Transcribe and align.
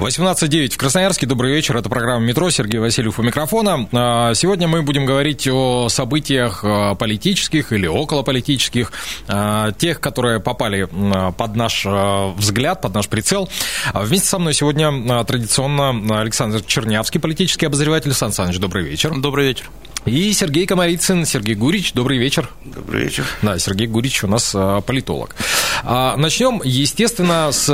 18.09 0.00 0.70
в 0.70 0.76
Красноярске. 0.78 1.26
Добрый 1.26 1.52
вечер. 1.52 1.76
Это 1.76 1.90
программа 1.90 2.24
«Метро». 2.24 2.48
Сергей 2.48 2.80
Васильев 2.80 3.18
у 3.18 3.22
микрофона. 3.22 3.86
А, 3.92 4.32
сегодня 4.32 4.66
мы 4.66 4.80
будем 4.80 5.04
говорить 5.04 5.46
о 5.46 5.90
событиях 5.90 6.64
а, 6.64 6.94
политических 6.94 7.70
или 7.74 7.86
околополитических, 7.86 8.92
а, 9.28 9.72
тех, 9.72 10.00
которые 10.00 10.40
попали 10.40 10.88
под 11.36 11.54
наш 11.54 11.84
взгляд, 11.84 12.80
под 12.80 12.94
наш 12.94 13.08
прицел. 13.08 13.50
Вместе 13.92 14.26
со 14.26 14.38
мной 14.38 14.54
сегодня 14.54 15.22
традиционно 15.24 16.18
Александр 16.18 16.62
Чернявский, 16.62 17.20
политический 17.20 17.66
обозреватель. 17.66 18.14
Сан 18.14 18.32
Саныч, 18.32 18.56
добрый 18.56 18.84
вечер. 18.84 19.12
Добрый 19.14 19.48
вечер. 19.48 19.66
И 20.06 20.32
Сергей 20.32 20.66
Комарицын, 20.66 21.26
Сергей 21.26 21.54
Гурич, 21.54 21.92
добрый 21.92 22.16
вечер. 22.16 22.48
Добрый 22.64 23.04
вечер. 23.04 23.24
Да, 23.42 23.58
Сергей 23.58 23.86
Гурич 23.86 24.24
у 24.24 24.28
нас 24.28 24.56
политолог. 24.86 25.36
Начнем, 25.84 26.62
естественно, 26.64 27.52
с 27.52 27.66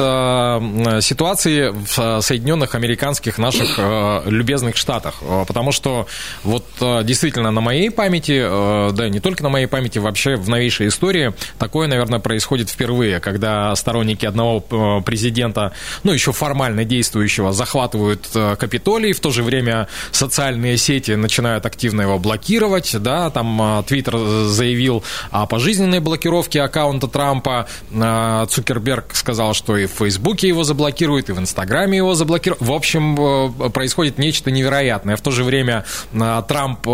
ситуации 1.02 1.72
в 1.72 2.20
Соединенных 2.20 2.74
Американских 2.74 3.38
наших 3.38 3.78
любезных 4.26 4.76
штатах, 4.76 5.22
потому 5.46 5.70
что 5.70 6.08
вот 6.42 6.64
действительно 7.04 7.52
на 7.52 7.60
моей 7.60 7.90
памяти, 7.90 8.92
да, 8.92 9.08
не 9.08 9.20
только 9.20 9.44
на 9.44 9.48
моей 9.48 9.66
памяти, 9.66 9.98
вообще 9.98 10.34
в 10.34 10.48
новейшей 10.48 10.88
истории 10.88 11.32
такое, 11.58 11.86
наверное, 11.86 12.18
происходит 12.18 12.70
впервые, 12.70 13.20
когда 13.20 13.74
сторонники 13.76 14.26
одного 14.26 14.60
президента, 15.00 15.72
ну, 16.02 16.12
еще 16.12 16.32
формально 16.32 16.84
действующего, 16.84 17.52
захватывают 17.52 18.28
Капитолий, 18.58 19.12
в 19.12 19.20
то 19.20 19.30
же 19.30 19.44
время 19.44 19.88
социальные 20.10 20.76
сети 20.76 21.12
начинают 21.12 21.64
активно 21.66 22.02
его 22.02 22.15
блокировать, 22.18 22.96
да, 23.00 23.30
там 23.30 23.84
Твиттер 23.86 24.18
заявил 24.46 25.02
о 25.30 25.46
пожизненной 25.46 26.00
блокировке 26.00 26.62
аккаунта 26.62 27.08
Трампа, 27.08 27.66
Цукерберг 27.90 29.14
сказал, 29.14 29.54
что 29.54 29.76
и 29.76 29.86
в 29.86 29.92
Фейсбуке 29.92 30.48
его 30.48 30.64
заблокируют, 30.64 31.28
и 31.28 31.32
в 31.32 31.38
Инстаграме 31.38 31.98
его 31.98 32.14
заблокируют. 32.14 32.62
В 32.62 32.72
общем, 32.72 33.70
происходит 33.72 34.18
нечто 34.18 34.50
невероятное. 34.50 35.16
В 35.16 35.20
то 35.20 35.30
же 35.30 35.44
время 35.44 35.84
Трамп 36.12 36.84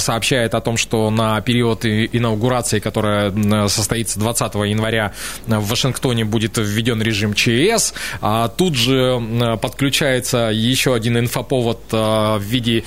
сообщает 0.00 0.54
о 0.54 0.60
том, 0.60 0.76
что 0.76 1.10
на 1.10 1.40
период 1.40 1.84
инаугурации, 1.84 2.78
которая 2.78 3.32
состоится 3.68 4.18
20 4.18 4.54
января 4.54 5.12
в 5.46 5.68
Вашингтоне, 5.68 6.24
будет 6.24 6.58
введен 6.58 7.02
режим 7.02 7.34
ЧС. 7.34 7.94
А 8.20 8.48
тут 8.48 8.74
же 8.74 9.20
подключается 9.60 10.50
еще 10.52 10.94
один 10.94 11.18
инфоповод 11.18 11.80
в 11.90 12.40
виде 12.40 12.84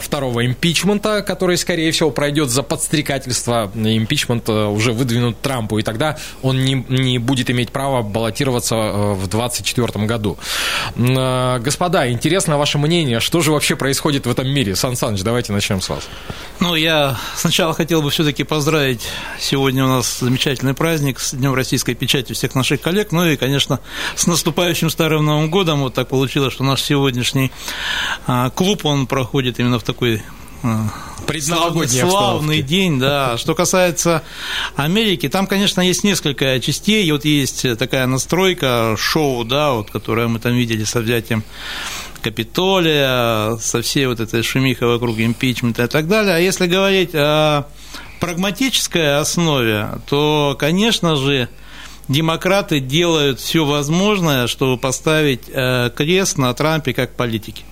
второго 0.00 0.46
импичмента, 0.46 1.17
который, 1.22 1.56
скорее 1.56 1.92
всего, 1.92 2.10
пройдет 2.10 2.50
за 2.50 2.62
подстрекательство. 2.62 3.70
Импичмент 3.74 4.48
уже 4.48 4.92
выдвинут 4.92 5.40
Трампу, 5.40 5.78
и 5.78 5.82
тогда 5.82 6.16
он 6.42 6.64
не, 6.64 6.84
не 6.88 7.18
будет 7.18 7.50
иметь 7.50 7.70
права 7.70 8.02
баллотироваться 8.02 8.76
в 8.76 9.28
2024 9.28 10.06
году. 10.06 10.38
Господа, 10.96 12.10
интересно 12.10 12.58
ваше 12.58 12.78
мнение, 12.78 13.20
что 13.20 13.40
же 13.40 13.52
вообще 13.52 13.76
происходит 13.76 14.26
в 14.26 14.30
этом 14.30 14.48
мире? 14.48 14.76
Сан 14.76 14.96
Саныч, 14.96 15.22
давайте 15.22 15.52
начнем 15.52 15.80
с 15.80 15.88
вас. 15.88 16.08
Ну, 16.60 16.74
я 16.74 17.16
сначала 17.36 17.74
хотел 17.74 18.02
бы 18.02 18.10
все-таки 18.10 18.44
поздравить. 18.44 19.02
Сегодня 19.38 19.84
у 19.84 19.88
нас 19.88 20.18
замечательный 20.20 20.74
праздник 20.74 21.20
с 21.20 21.32
Днем 21.32 21.54
российской 21.54 21.94
печати 21.94 22.32
всех 22.32 22.54
наших 22.54 22.80
коллег. 22.80 23.12
Ну 23.12 23.24
и, 23.26 23.36
конечно, 23.36 23.80
с 24.16 24.26
наступающим 24.26 24.90
Старым 24.90 25.24
Новым 25.24 25.50
годом. 25.50 25.80
Вот 25.80 25.94
так 25.94 26.08
получилось, 26.08 26.52
что 26.52 26.64
наш 26.64 26.82
сегодняшний 26.82 27.52
клуб, 28.54 28.84
он 28.84 29.06
проходит 29.06 29.60
именно 29.60 29.78
в 29.78 29.82
такой 29.82 30.22
славный, 31.40 31.88
славный 31.88 32.62
день, 32.62 32.98
да. 32.98 33.36
Что 33.36 33.54
касается 33.54 34.22
Америки, 34.76 35.28
там, 35.28 35.46
конечно, 35.46 35.80
есть 35.80 36.04
несколько 36.04 36.58
частей. 36.60 37.10
Вот 37.12 37.24
есть 37.24 37.78
такая 37.78 38.06
настройка, 38.06 38.94
шоу, 38.98 39.44
да, 39.44 39.72
вот, 39.72 39.90
которое 39.90 40.28
мы 40.28 40.38
там 40.38 40.54
видели 40.54 40.84
со 40.84 41.00
взятием 41.00 41.44
Капитолия, 42.22 43.56
со 43.58 43.80
всей 43.82 44.06
вот 44.06 44.20
этой 44.20 44.42
шумихой 44.42 44.88
вокруг 44.88 45.18
импичмента 45.18 45.84
и 45.84 45.86
так 45.86 46.08
далее. 46.08 46.34
А 46.34 46.38
если 46.38 46.66
говорить 46.66 47.10
о 47.14 47.68
прагматической 48.20 49.18
основе, 49.18 49.88
то, 50.08 50.56
конечно 50.58 51.16
же, 51.16 51.48
демократы 52.08 52.80
делают 52.80 53.38
все 53.38 53.64
возможное, 53.64 54.46
чтобы 54.46 54.78
поставить 54.78 55.42
э, 55.46 55.90
крест 55.94 56.38
на 56.38 56.52
Трампе 56.54 56.92
как 56.92 57.14
политике. 57.14 57.62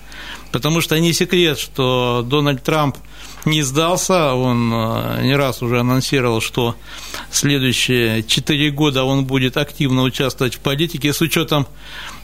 Потому 0.57 0.81
что 0.81 0.99
не 0.99 1.13
секрет, 1.13 1.59
что 1.59 2.25
Дональд 2.27 2.63
Трамп 2.63 2.97
не 3.45 3.61
сдался, 3.61 4.33
он 4.33 4.73
э, 4.73 5.21
не 5.21 5.35
раз 5.35 5.61
уже 5.61 5.81
анонсировал, 5.81 6.41
что 6.41 6.75
следующие 7.29 8.23
четыре 8.23 8.71
года 8.71 9.03
он 9.03 9.25
будет 9.25 9.55
активно 9.55 10.01
участвовать 10.01 10.55
в 10.55 10.59
политике 10.59 11.13
с 11.13 11.21
учетом 11.21 11.67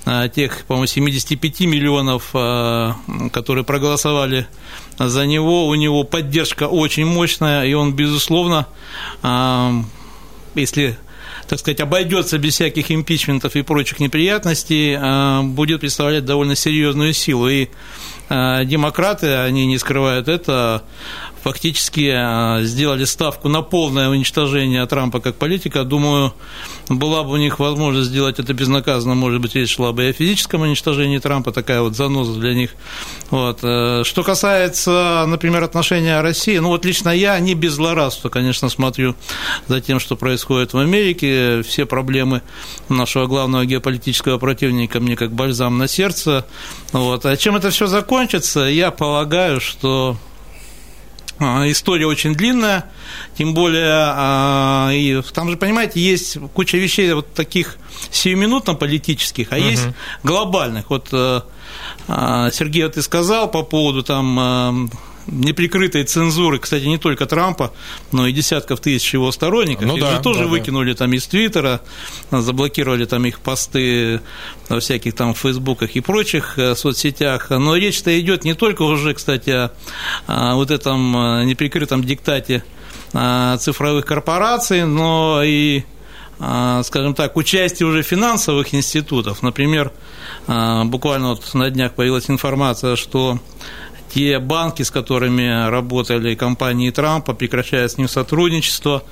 э, 0.05 0.29
тех, 0.33 0.65
по-моему, 0.65 0.87
75 0.87 1.59
миллионов, 1.59 2.31
которые 3.31 3.63
проголосовали 3.63 4.47
за 4.97 5.27
него, 5.27 5.67
у 5.67 5.75
него 5.75 6.03
поддержка 6.03 6.63
очень 6.63 7.05
мощная, 7.05 7.65
и 7.65 7.73
он, 7.73 7.93
безусловно, 7.93 8.65
если 10.55 10.97
так 11.47 11.59
сказать, 11.59 11.79
обойдется 11.79 12.37
без 12.37 12.53
всяких 12.53 12.91
импичментов 12.91 13.55
и 13.55 13.61
прочих 13.61 13.99
неприятностей, 13.99 14.97
будет 15.53 15.81
представлять 15.81 16.25
довольно 16.25 16.55
серьезную 16.55 17.13
силу. 17.13 17.49
И 17.49 17.69
демократы, 18.29 19.35
они 19.35 19.65
не 19.65 19.77
скрывают 19.77 20.27
это, 20.27 20.83
фактически 21.43 22.11
э, 22.13 22.63
сделали 22.63 23.03
ставку 23.03 23.49
на 23.49 23.61
полное 23.61 24.09
уничтожение 24.09 24.85
Трампа 24.85 25.19
как 25.19 25.35
политика. 25.35 25.83
Думаю, 25.83 26.33
была 26.87 27.23
бы 27.23 27.31
у 27.31 27.37
них 27.37 27.59
возможность 27.59 28.09
сделать 28.09 28.39
это 28.39 28.53
безнаказанно, 28.53 29.13
может 29.13 29.41
быть, 29.41 29.53
речь 29.55 29.75
шла 29.75 29.91
бы 29.91 30.05
и 30.05 30.09
о 30.09 30.13
физическом 30.13 30.61
уничтожении 30.61 31.17
Трампа, 31.19 31.51
такая 31.51 31.81
вот 31.81 31.95
заноза 31.95 32.39
для 32.39 32.53
них. 32.53 32.71
Вот. 33.29 33.59
Э, 33.61 34.03
что 34.05 34.23
касается, 34.23 35.25
например, 35.27 35.63
отношения 35.63 36.21
России, 36.21 36.57
ну 36.57 36.69
вот 36.69 36.85
лично 36.85 37.09
я 37.09 37.37
не 37.39 37.55
без 37.55 37.73
злорадства, 37.73 38.29
конечно, 38.29 38.69
смотрю 38.69 39.15
за 39.67 39.81
тем, 39.81 39.99
что 39.99 40.15
происходит 40.15 40.73
в 40.73 40.77
Америке, 40.77 41.61
все 41.63 41.85
проблемы 41.85 42.41
нашего 42.87 43.27
главного 43.27 43.65
геополитического 43.65 44.37
противника 44.37 45.01
мне 45.01 45.17
как 45.17 45.33
бальзам 45.33 45.77
на 45.77 45.89
сердце. 45.89 46.45
Вот. 46.93 47.25
А 47.25 47.35
чем 47.35 47.57
это 47.57 47.69
все 47.69 47.87
закончится, 47.87 48.61
я 48.61 48.91
полагаю, 48.91 49.59
что 49.59 50.17
история 51.71 52.05
очень 52.05 52.35
длинная, 52.35 52.85
тем 53.37 53.53
более, 53.53 53.91
а, 53.91 54.89
и 54.91 55.21
там 55.33 55.49
же, 55.49 55.57
понимаете, 55.57 55.99
есть 55.99 56.37
куча 56.53 56.77
вещей 56.77 57.13
вот 57.13 57.33
таких 57.33 57.77
сиюминутно-политических, 58.11 59.47
а 59.51 59.55
угу. 59.55 59.65
есть 59.65 59.87
глобальных. 60.23 60.89
Вот 60.89 61.09
э, 61.11 61.41
а, 62.07 62.51
Сергей, 62.51 62.83
вот 62.83 62.93
ты 62.93 63.01
сказал 63.01 63.49
по 63.49 63.63
поводу 63.63 64.03
там 64.03 64.89
неприкрытой 65.27 66.03
цензуры, 66.03 66.59
кстати, 66.59 66.85
не 66.85 66.97
только 66.97 67.25
Трампа, 67.25 67.73
но 68.11 68.27
и 68.27 68.31
десятков 68.31 68.79
тысяч 68.79 69.13
его 69.13 69.31
сторонников. 69.31 69.85
Ну, 69.85 69.95
их 69.97 70.03
да, 70.03 70.11
же 70.11 70.21
тоже 70.21 70.41
да, 70.41 70.47
выкинули 70.47 70.91
да. 70.91 70.99
там 70.99 71.13
из 71.13 71.25
Твиттера, 71.25 71.81
заблокировали 72.31 73.05
там 73.05 73.25
их 73.25 73.39
посты 73.39 74.21
во 74.69 74.79
всяких 74.79 75.15
там 75.15 75.33
Фейсбуках 75.33 75.91
и 75.95 76.01
прочих 76.01 76.57
э, 76.57 76.75
соцсетях. 76.75 77.49
Но 77.49 77.75
речь-то 77.75 78.19
идет 78.19 78.43
не 78.43 78.53
только 78.53 78.83
уже, 78.83 79.13
кстати, 79.13 79.69
о, 80.27 80.55
вот 80.55 80.71
этом 80.71 81.15
э, 81.15 81.45
неприкрытом 81.45 82.03
диктате 82.03 82.63
э, 83.13 83.57
цифровых 83.59 84.05
корпораций, 84.05 84.85
но 84.85 85.41
и 85.43 85.83
скажем 86.83 87.13
так, 87.13 87.37
участие 87.37 87.87
уже 87.87 88.01
финансовых 88.01 88.73
институтов. 88.73 89.43
Например, 89.43 89.93
буквально 90.47 91.29
вот 91.29 91.53
на 91.53 91.69
днях 91.69 91.93
появилась 91.93 92.29
информация, 92.29 92.95
что 92.97 93.39
те 94.13 94.39
банки, 94.39 94.83
с 94.83 94.91
которыми 94.91 95.69
работали 95.69 96.35
компании 96.35 96.91
Трампа, 96.91 97.33
прекращая 97.33 97.87
с 97.87 97.97
ним 97.97 98.07
сотрудничество. 98.07 99.03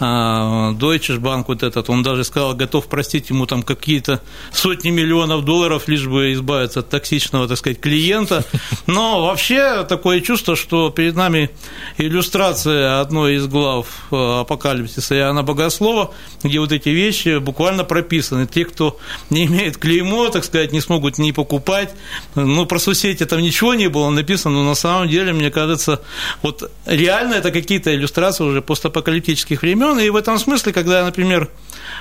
А, 0.00 0.72
Deutsche 0.72 1.18
Bank 1.18 1.44
вот 1.48 1.62
этот, 1.62 1.90
он 1.90 2.02
даже 2.02 2.24
сказал, 2.24 2.54
готов 2.54 2.86
простить 2.86 3.28
ему 3.30 3.46
там 3.46 3.62
какие-то 3.62 4.22
сотни 4.52 4.90
миллионов 4.90 5.44
долларов, 5.44 5.88
лишь 5.88 6.06
бы 6.06 6.32
избавиться 6.32 6.80
от 6.80 6.88
токсичного, 6.88 7.48
так 7.48 7.58
сказать, 7.58 7.80
клиента. 7.80 8.44
Но 8.86 9.26
вообще 9.26 9.84
такое 9.84 10.20
чувство, 10.20 10.56
что 10.56 10.90
перед 10.90 11.16
нами 11.16 11.50
иллюстрация 11.98 13.00
одной 13.00 13.36
из 13.36 13.46
глав 13.46 13.86
э, 14.10 14.40
апокалипсиса 14.40 15.16
Иоанна 15.16 15.42
Богослова, 15.42 16.14
где 16.42 16.60
вот 16.60 16.72
эти 16.72 16.88
вещи 16.88 17.38
буквально 17.38 17.84
прописаны. 17.84 18.46
Те, 18.46 18.64
кто 18.64 18.98
не 19.28 19.46
имеет 19.46 19.76
клеймо, 19.76 20.28
так 20.28 20.44
сказать, 20.44 20.72
не 20.72 20.80
смогут 20.80 21.18
ни 21.18 21.32
покупать. 21.32 21.94
Ну, 22.34 22.64
про 22.64 22.78
соцсети 22.78 23.24
там 23.26 23.40
ничего 23.40 23.74
не 23.74 23.88
было 23.88 24.08
написано, 24.08 24.45
но 24.48 24.64
на 24.64 24.74
самом 24.74 25.08
деле, 25.08 25.32
мне 25.32 25.50
кажется, 25.50 26.00
вот 26.42 26.70
реально 26.86 27.34
это 27.34 27.50
какие-то 27.50 27.94
иллюстрации 27.94 28.44
уже 28.44 28.62
постапокалиптических 28.62 29.62
времен. 29.62 29.98
И 29.98 30.10
в 30.10 30.16
этом 30.16 30.38
смысле, 30.38 30.72
когда 30.72 30.98
я, 30.98 31.04
например, 31.04 31.50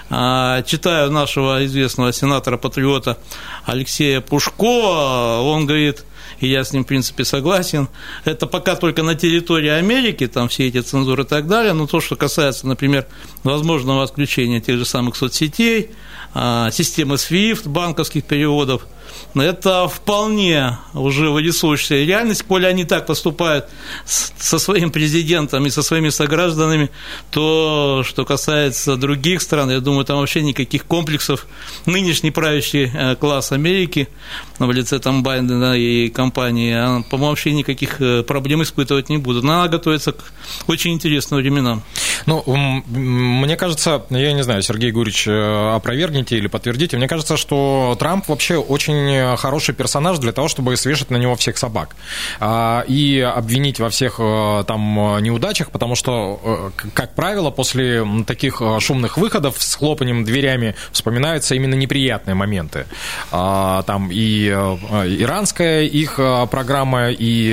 а, 0.10 0.62
читаю 0.64 1.12
нашего 1.12 1.66
известного 1.66 2.14
сенатора-патриота 2.14 3.18
Алексея 3.66 4.22
Пушкова, 4.22 5.42
он 5.42 5.66
говорит, 5.66 6.06
и 6.40 6.48
я 6.48 6.64
с 6.64 6.74
ним, 6.74 6.84
в 6.84 6.88
принципе, 6.88 7.24
согласен. 7.24 7.88
Это 8.24 8.46
пока 8.48 8.76
только 8.76 9.04
на 9.04 9.16
территории 9.16 9.70
Америки, 9.70 10.28
там 10.28 10.50
все 10.50 10.68
эти 10.68 10.82
цензуры 10.82 11.24
и 11.24 11.26
так 11.26 11.48
далее, 11.48 11.74
но 11.74 11.88
то, 11.88 12.02
что 12.02 12.16
касается, 12.16 12.68
например, 12.68 13.06
возможного 13.44 14.04
отключения 14.04 14.60
тех 14.60 14.78
же 14.78 14.86
самых 14.86 15.16
соцсетей, 15.16 15.92
а, 16.34 16.72
системы 16.72 17.16
SWIFT, 17.16 17.70
банковских 17.70 18.26
переводов, 18.26 18.86
это 19.36 19.88
вполне 19.88 20.78
уже 20.94 21.30
вырисовывающаяся 21.30 21.96
реальность, 21.96 22.44
коли 22.44 22.66
они 22.66 22.86
так 22.86 23.06
поступают 23.06 23.66
со 24.06 24.60
своим 24.60 24.92
президентом 24.92 25.66
и 25.66 25.70
со 25.70 25.84
своими 25.84 26.10
согражданами, 26.10 26.90
то, 27.32 28.04
что 28.06 28.26
касается 28.26 28.96
других 28.96 29.42
стран, 29.42 29.72
я 29.72 29.80
думаю, 29.80 30.06
там 30.06 30.20
вообще 30.20 30.42
никаких 30.42 30.86
комплексов 30.86 31.48
нынешний 31.86 32.32
правящий 32.32 32.92
э, 32.94 33.16
класс 33.16 33.52
Америки 33.52 34.08
в 34.60 34.72
лице 34.72 35.00
там 35.00 35.24
Байдена 35.24 35.78
и 35.78 36.10
компании, 36.10 36.74
а, 36.74 37.02
по-моему, 37.10 37.30
вообще 37.32 37.52
никаких 37.52 38.02
э, 38.02 38.24
проблем 38.24 38.64
испытывать 38.64 39.10
не 39.10 39.18
будут. 39.18 39.44
Надо 39.44 39.78
готовиться 39.78 40.14
к 40.14 40.24
очень 40.68 40.94
интересным 40.94 41.40
временам. 41.40 41.84
Ну, 42.26 42.44
мне 42.88 43.58
кажется, 43.58 44.06
я 44.10 44.34
не 44.34 44.44
знаю, 44.44 44.62
Сергей 44.62 44.92
Гурич, 44.92 45.28
э, 45.28 45.76
опровергните 45.76 46.38
или 46.38 46.48
подтвердите, 46.48 46.98
мне 46.98 47.08
кажется, 47.08 47.38
что 47.38 47.96
Трамп 48.00 48.28
вообще 48.28 48.56
очень 48.56 49.05
хороший 49.38 49.74
персонаж 49.74 50.20
для 50.20 50.32
того, 50.32 50.48
чтобы 50.48 50.78
свешать 50.78 51.10
на 51.10 51.18
него 51.18 51.36
всех 51.36 51.58
собак 51.58 51.96
а, 52.40 52.84
и 52.88 53.20
обвинить 53.20 53.80
во 53.80 53.90
всех 53.90 54.16
э, 54.20 54.64
там 54.68 54.82
неудачах, 55.22 55.72
потому 55.72 55.96
что, 55.96 56.72
э, 56.78 56.90
как 56.94 57.16
правило, 57.16 57.52
после 57.52 58.06
таких 58.26 58.62
шумных 58.80 59.18
выходов 59.18 59.62
с 59.62 59.76
хлопанием 59.76 60.24
дверями 60.24 60.76
вспоминаются 60.92 61.56
именно 61.56 61.76
неприятные 61.76 62.36
моменты. 62.36 62.86
А, 63.32 63.84
там 63.84 64.10
и 64.12 64.48
иранская 64.48 65.84
их 65.84 66.20
программа, 66.52 67.10
и, 67.10 67.52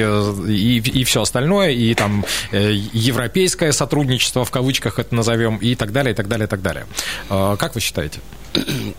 и, 0.48 0.78
и 0.78 1.04
все 1.04 1.22
остальное, 1.22 1.70
и 1.70 1.94
там 1.94 2.24
европейское 2.50 3.72
сотрудничество 3.72 4.44
в 4.44 4.50
кавычках 4.50 4.98
это 4.98 5.14
назовем, 5.14 5.56
и 5.56 5.74
так 5.74 5.92
далее, 5.92 6.12
и 6.12 6.16
так 6.16 6.28
далее, 6.28 6.46
и 6.46 6.48
так 6.48 6.62
далее. 6.62 6.86
А, 7.28 7.56
как 7.56 7.74
вы 7.74 7.80
считаете? 7.80 8.20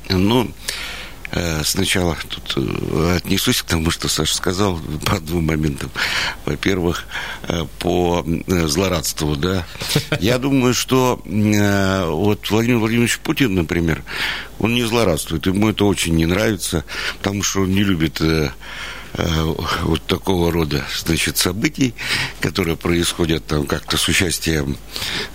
Ну, 0.09 0.44
э, 0.44 0.47
Сначала 1.63 2.15
тут 2.30 2.53
э, 2.57 3.18
отнесусь 3.18 3.62
к 3.62 3.65
тому, 3.65 3.89
что 3.89 4.07
Саша 4.07 4.35
сказал 4.35 4.80
по 5.06 5.19
двум 5.19 5.45
моментам. 5.45 5.89
Во-первых, 6.45 7.06
э, 7.47 7.65
по 7.80 8.25
злорадству, 8.47 9.35
да. 9.35 9.65
Я 10.19 10.38
думаю, 10.38 10.74
что 10.74 11.21
вот 11.25 12.50
Владимир 12.50 12.77
Владимирович 12.77 13.19
Путин, 13.19 13.56
например, 13.56 14.03
он 14.59 14.75
не 14.75 14.83
злорадствует. 14.83 15.45
Ему 15.45 15.69
это 15.69 15.85
очень 15.85 16.15
не 16.15 16.25
нравится, 16.25 16.83
потому 17.19 17.44
что 17.44 17.62
он 17.62 17.71
не 17.71 17.83
любит 17.83 18.21
Э, 18.21 18.51
вот 19.83 20.01
такого 20.07 20.51
рода, 20.51 20.83
значит, 20.98 21.38
событий, 21.38 21.94
которые 22.42 22.77
происходят 22.77 23.45
там 23.45 23.65
как-то 23.65 23.98
с 23.98 24.07
участием 24.07 24.77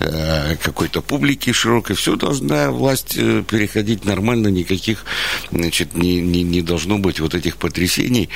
э, 0.01 0.57
какой-то 0.57 1.01
публики 1.01 1.53
широкой, 1.53 1.95
все 1.95 2.17
должна 2.17 2.71
власть 2.71 3.15
э, 3.17 3.45
переходить 3.49 4.05
нормально, 4.05 4.49
никаких, 4.49 5.05
значит, 5.53 5.95
не, 5.95 6.21
не, 6.21 6.43
не 6.43 6.63
должно 6.63 6.99
быть 6.99 7.21
вот 7.21 7.35
этих 7.35 7.57
потрясений. 7.57 8.29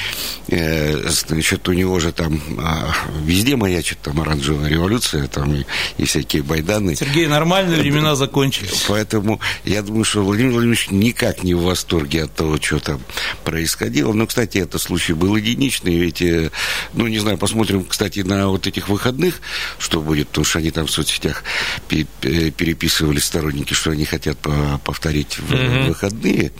Значит, 0.49 1.69
у 1.69 1.73
него 1.73 1.99
же 1.99 2.12
там 2.12 2.41
а, 2.59 2.93
везде 3.25 3.56
маячит 3.56 3.99
там 4.03 4.21
оранжевая 4.21 4.69
революция, 4.69 5.27
там 5.27 5.55
и, 5.55 5.65
и 5.99 6.05
всякие 6.05 6.43
байданы. 6.43 6.94
Сергей, 6.94 7.27
нормальные 7.27 7.81
времена 7.81 8.15
закончились. 8.15 8.85
Поэтому 8.89 9.41
я 9.65 9.83
думаю, 9.83 10.05
что 10.05 10.23
Владимир 10.23 10.53
Владимирович 10.53 10.91
никак 10.91 11.43
не 11.43 11.55
в 11.55 11.62
восторге 11.62 12.25
от 12.25 12.35
того, 12.35 12.59
что 12.61 12.79
там 12.79 13.00
происходило. 13.44 14.12
Но, 14.12 14.27
кстати, 14.27 14.59
это 14.59 14.79
случай 14.79 15.12
был 15.12 15.31
был 15.32 15.37
единичный, 15.37 15.96
ведь, 15.96 16.20
э, 16.20 16.50
ну, 16.93 17.06
не 17.06 17.19
знаю, 17.19 17.38
посмотрим, 17.38 17.84
кстати, 17.84 18.20
на 18.20 18.49
вот 18.49 18.67
этих 18.67 18.88
выходных, 18.88 19.40
что 19.79 20.00
будет, 20.00 20.29
потому 20.29 20.44
что 20.44 20.58
они 20.58 20.70
там 20.70 20.87
в 20.87 20.90
соцсетях 20.90 21.43
переписывали 21.88 23.19
сторонники, 23.19 23.73
что 23.73 23.90
они 23.90 24.05
хотят 24.05 24.37
повторить 24.84 25.38
в 25.38 25.52
mm-hmm. 25.52 25.88
выходные. 25.88 26.52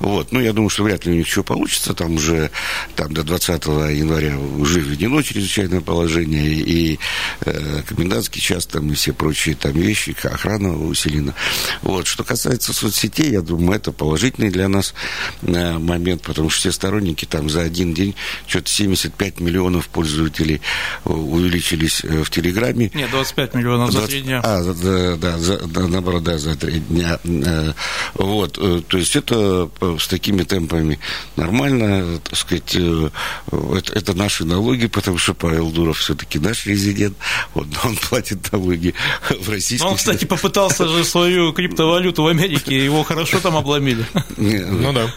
Вот, 0.00 0.32
ну, 0.32 0.40
я 0.40 0.52
думаю, 0.52 0.70
что 0.70 0.84
вряд 0.84 1.04
ли 1.04 1.12
у 1.12 1.16
них 1.16 1.28
что 1.28 1.42
получится, 1.42 1.92
там 1.92 2.14
уже 2.14 2.50
там 2.94 3.12
до 3.12 3.22
20 3.22 3.66
января 3.66 4.38
уже 4.38 4.80
введено 4.80 5.20
чрезвычайное 5.22 5.80
положение, 5.80 6.52
и 6.52 6.98
э, 7.44 7.82
комендантский 7.86 8.40
час, 8.40 8.66
там, 8.66 8.90
и 8.90 8.94
все 8.94 9.12
прочие 9.12 9.54
там 9.54 9.72
вещи, 9.72 10.16
охрана 10.24 10.76
усилена. 10.76 11.34
Вот, 11.82 12.06
что 12.06 12.24
касается 12.24 12.72
соцсетей, 12.72 13.30
я 13.32 13.42
думаю, 13.42 13.76
это 13.76 13.92
положительный 13.92 14.50
для 14.50 14.68
нас 14.68 14.94
э, 15.42 15.78
момент, 15.78 16.22
потому 16.22 16.48
что 16.48 16.60
все 16.60 16.72
сторонники 16.72 17.26
там 17.26 17.50
за 17.50 17.62
один 17.62 17.92
день 17.92 18.05
день 18.06 18.14
что-то 18.46 18.70
75 18.70 19.40
миллионов 19.40 19.88
пользователей 19.88 20.60
э, 21.04 21.10
увеличились 21.10 22.04
э, 22.04 22.22
в 22.22 22.30
Телеграме. 22.30 22.90
Нет, 22.94 23.10
25 23.10 23.54
миллионов 23.54 23.90
20, 23.90 24.00
за 24.00 24.12
три 24.12 24.22
дня. 24.22 24.40
А, 24.42 24.62
да, 24.62 25.16
да, 25.16 25.38
за, 25.38 25.66
да, 25.66 25.86
наоборот, 25.86 26.22
да, 26.22 26.38
за 26.38 26.56
три 26.56 26.80
дня. 26.80 27.18
Э, 27.24 27.72
вот, 28.14 28.52
то 28.88 28.98
есть 28.98 29.16
это 29.16 29.68
с 29.98 30.08
такими 30.08 30.42
темпами 30.42 30.98
нормально, 31.36 32.18
так 32.22 32.36
сказать, 32.36 32.74
это, 32.76 33.92
это 33.92 34.14
наши 34.14 34.44
налоги, 34.44 34.86
потому 34.86 35.18
что 35.18 35.34
Павел 35.34 35.70
Дуров 35.70 35.98
все-таки 35.98 36.38
наш 36.38 36.66
резидент, 36.66 37.16
вот, 37.54 37.66
он 37.84 37.96
платит 37.96 38.52
налоги 38.52 38.94
в 39.40 39.50
российских... 39.50 39.86
Он, 39.86 39.96
кстати, 39.96 40.24
попытался 40.24 40.88
же 40.88 41.04
свою 41.04 41.52
криптовалюту 41.52 42.22
в 42.22 42.26
Америке, 42.26 42.84
его 42.84 43.02
хорошо 43.02 43.40
там 43.40 43.56
обломили. 43.56 44.06
Ну 44.36 44.92
да. 44.92 45.12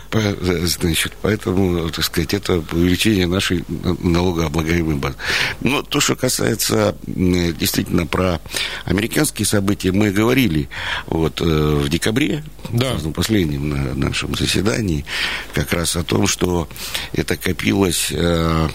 Значит, 0.63 1.13
поэтому, 1.21 1.89
так 1.89 2.06
сказать, 2.06 2.33
это 2.33 2.63
увеличение 2.79 3.27
нашей 3.27 3.63
налогооблагаемой 3.67 4.95
базы. 4.95 5.15
Но 5.61 5.81
то, 5.81 5.99
что 5.99 6.15
касается 6.15 6.95
действительно 7.05 8.05
про 8.05 8.39
американские 8.85 9.45
события, 9.45 9.91
мы 9.91 10.11
говорили 10.11 10.69
вот 11.07 11.41
э, 11.41 11.43
в 11.43 11.89
декабре, 11.89 12.43
да. 12.69 12.93
в 12.93 13.11
последнем 13.11 13.69
на 13.69 13.93
нашем 13.95 14.35
заседании, 14.35 15.05
как 15.53 15.73
раз 15.73 15.95
о 15.95 16.03
том, 16.03 16.27
что 16.27 16.68
это 17.13 17.37
копилось 17.37 18.09
э, 18.11 18.69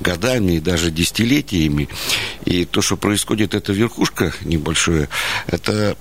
годами 0.00 0.58
даже 0.58 0.90
десятилетиями, 0.90 1.88
и 2.44 2.64
то, 2.64 2.82
что 2.82 2.96
происходит, 2.96 3.54
это 3.54 3.72
верхушка 3.72 4.32
небольшое, 4.42 5.08
это 5.46 5.96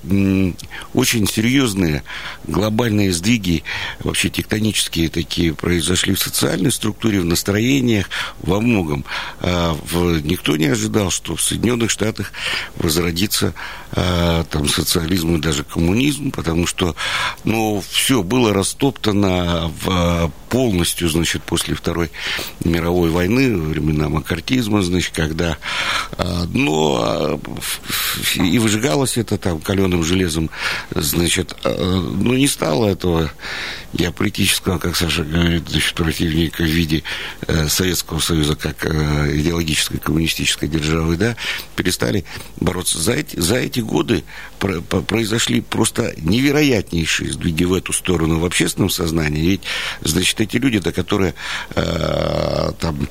очень 0.93 1.27
серьезные 1.27 2.03
глобальные 2.45 3.11
сдвиги, 3.13 3.63
вообще 3.99 4.29
тектонические 4.29 5.09
такие 5.09 5.53
произошли 5.53 6.13
в 6.13 6.19
социальной 6.19 6.71
структуре, 6.71 7.18
в 7.21 7.25
настроениях, 7.25 8.09
во 8.41 8.59
многом. 8.59 9.05
А 9.39 9.75
никто 10.23 10.55
не 10.55 10.67
ожидал, 10.67 11.11
что 11.11 11.35
в 11.35 11.41
Соединенных 11.41 11.89
Штатах 11.89 12.31
возродится 12.75 13.53
а, 13.91 14.43
там 14.45 14.67
социализм 14.67 15.35
и 15.35 15.41
даже 15.41 15.63
коммунизм, 15.63 16.31
потому 16.31 16.67
что, 16.67 16.95
ну, 17.43 17.83
все 17.89 18.23
было 18.23 18.53
растоптано 18.53 19.71
в, 19.81 20.31
полностью, 20.49 21.09
значит, 21.09 21.43
после 21.43 21.75
Второй 21.75 22.11
мировой 22.63 23.09
войны, 23.09 23.55
времена 23.57 24.09
макартизма, 24.09 24.81
значит, 24.81 25.15
когда, 25.15 25.57
а, 26.17 26.45
но 26.51 27.39
и 28.35 28.59
выжигалось 28.59 29.17
это 29.17 29.37
там 29.37 29.59
каленым 29.59 30.03
железом, 30.03 30.49
значит, 30.91 31.55
ну, 31.63 32.33
не 32.33 32.47
стало 32.47 32.87
этого 32.87 33.31
геополитического, 33.93 34.77
как 34.77 34.95
Саша 34.95 35.23
говорит, 35.23 35.69
значит, 35.69 35.95
противника 35.95 36.63
в 36.63 36.67
виде 36.67 37.03
э, 37.47 37.67
Советского 37.67 38.19
Союза 38.19 38.55
как 38.55 38.85
э, 38.85 39.39
идеологической 39.39 39.99
коммунистической 39.99 40.69
державы, 40.69 41.17
да, 41.17 41.35
перестали 41.75 42.23
бороться. 42.57 42.99
За 42.99 43.13
эти, 43.13 43.39
за 43.39 43.55
эти 43.55 43.79
годы 43.79 44.23
произошли 44.59 45.61
просто 45.61 46.13
невероятнейшие 46.17 47.31
сдвиги 47.31 47.63
в 47.63 47.73
эту 47.73 47.93
сторону 47.93 48.39
в 48.39 48.45
общественном 48.45 48.89
сознании. 48.89 49.51
Ведь, 49.51 49.61
значит, 50.01 50.38
эти 50.39 50.57
люди, 50.57 50.79
да, 50.79 50.91
которые 50.91 51.33
э, 51.75 52.71
там, 52.79 53.07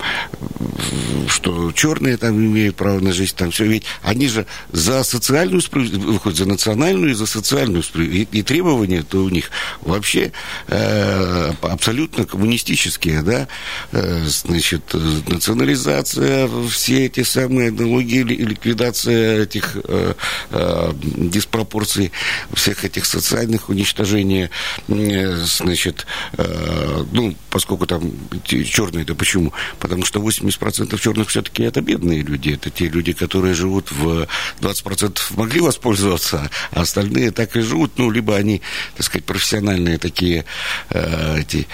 что 1.38 1.70
черные 1.70 2.16
там 2.16 2.36
имеют 2.36 2.74
право 2.74 2.98
на 2.98 3.12
жизнь, 3.12 3.34
там 3.36 3.52
все, 3.52 3.64
ведь 3.64 3.84
они 4.02 4.26
же 4.26 4.44
за 4.72 5.04
социальную 5.04 5.60
справедливость, 5.60 6.08
выходят 6.08 6.38
за 6.38 6.46
национальную 6.46 7.12
и 7.12 7.14
за 7.14 7.26
социальную 7.26 7.84
справедливость. 7.84 8.28
И, 8.32 8.42
требования-то 8.42 9.22
у 9.22 9.28
них 9.28 9.50
вообще 9.82 10.32
э, 10.66 11.52
абсолютно 11.62 12.24
коммунистические, 12.24 13.22
да, 13.22 13.46
э, 13.92 14.24
значит, 14.26 14.82
национализация, 15.28 16.48
все 16.68 17.06
эти 17.06 17.22
самые 17.22 17.70
налоги, 17.70 18.16
ликвидация 18.16 19.44
этих 19.44 19.76
э, 19.84 20.14
э, 20.50 20.92
диспропорций, 21.02 22.10
всех 22.52 22.84
этих 22.84 23.06
социальных 23.06 23.68
уничтожения, 23.68 24.50
э, 24.88 25.36
значит, 25.44 26.04
э, 26.36 27.04
ну, 27.12 27.36
поскольку 27.50 27.86
там 27.86 28.10
черные, 28.44 29.04
да 29.04 29.14
почему? 29.14 29.52
Потому 29.78 30.04
что 30.04 30.18
80% 30.18 30.98
черных 30.98 31.27
все-таки 31.28 31.62
это 31.62 31.80
бедные 31.80 32.22
люди, 32.22 32.50
это 32.50 32.70
те 32.70 32.88
люди, 32.88 33.12
которые 33.12 33.54
живут 33.54 33.90
в 33.90 34.26
20% 34.60 35.18
могли 35.36 35.60
воспользоваться, 35.60 36.50
а 36.72 36.82
остальные 36.82 37.30
так 37.30 37.56
и 37.56 37.60
живут, 37.60 37.92
ну, 37.96 38.10
либо 38.10 38.36
они, 38.36 38.62
так 38.96 39.06
сказать, 39.06 39.24
профессиональные 39.24 39.98
такие 39.98 40.44
э, 40.90 41.40
эти 41.40 41.66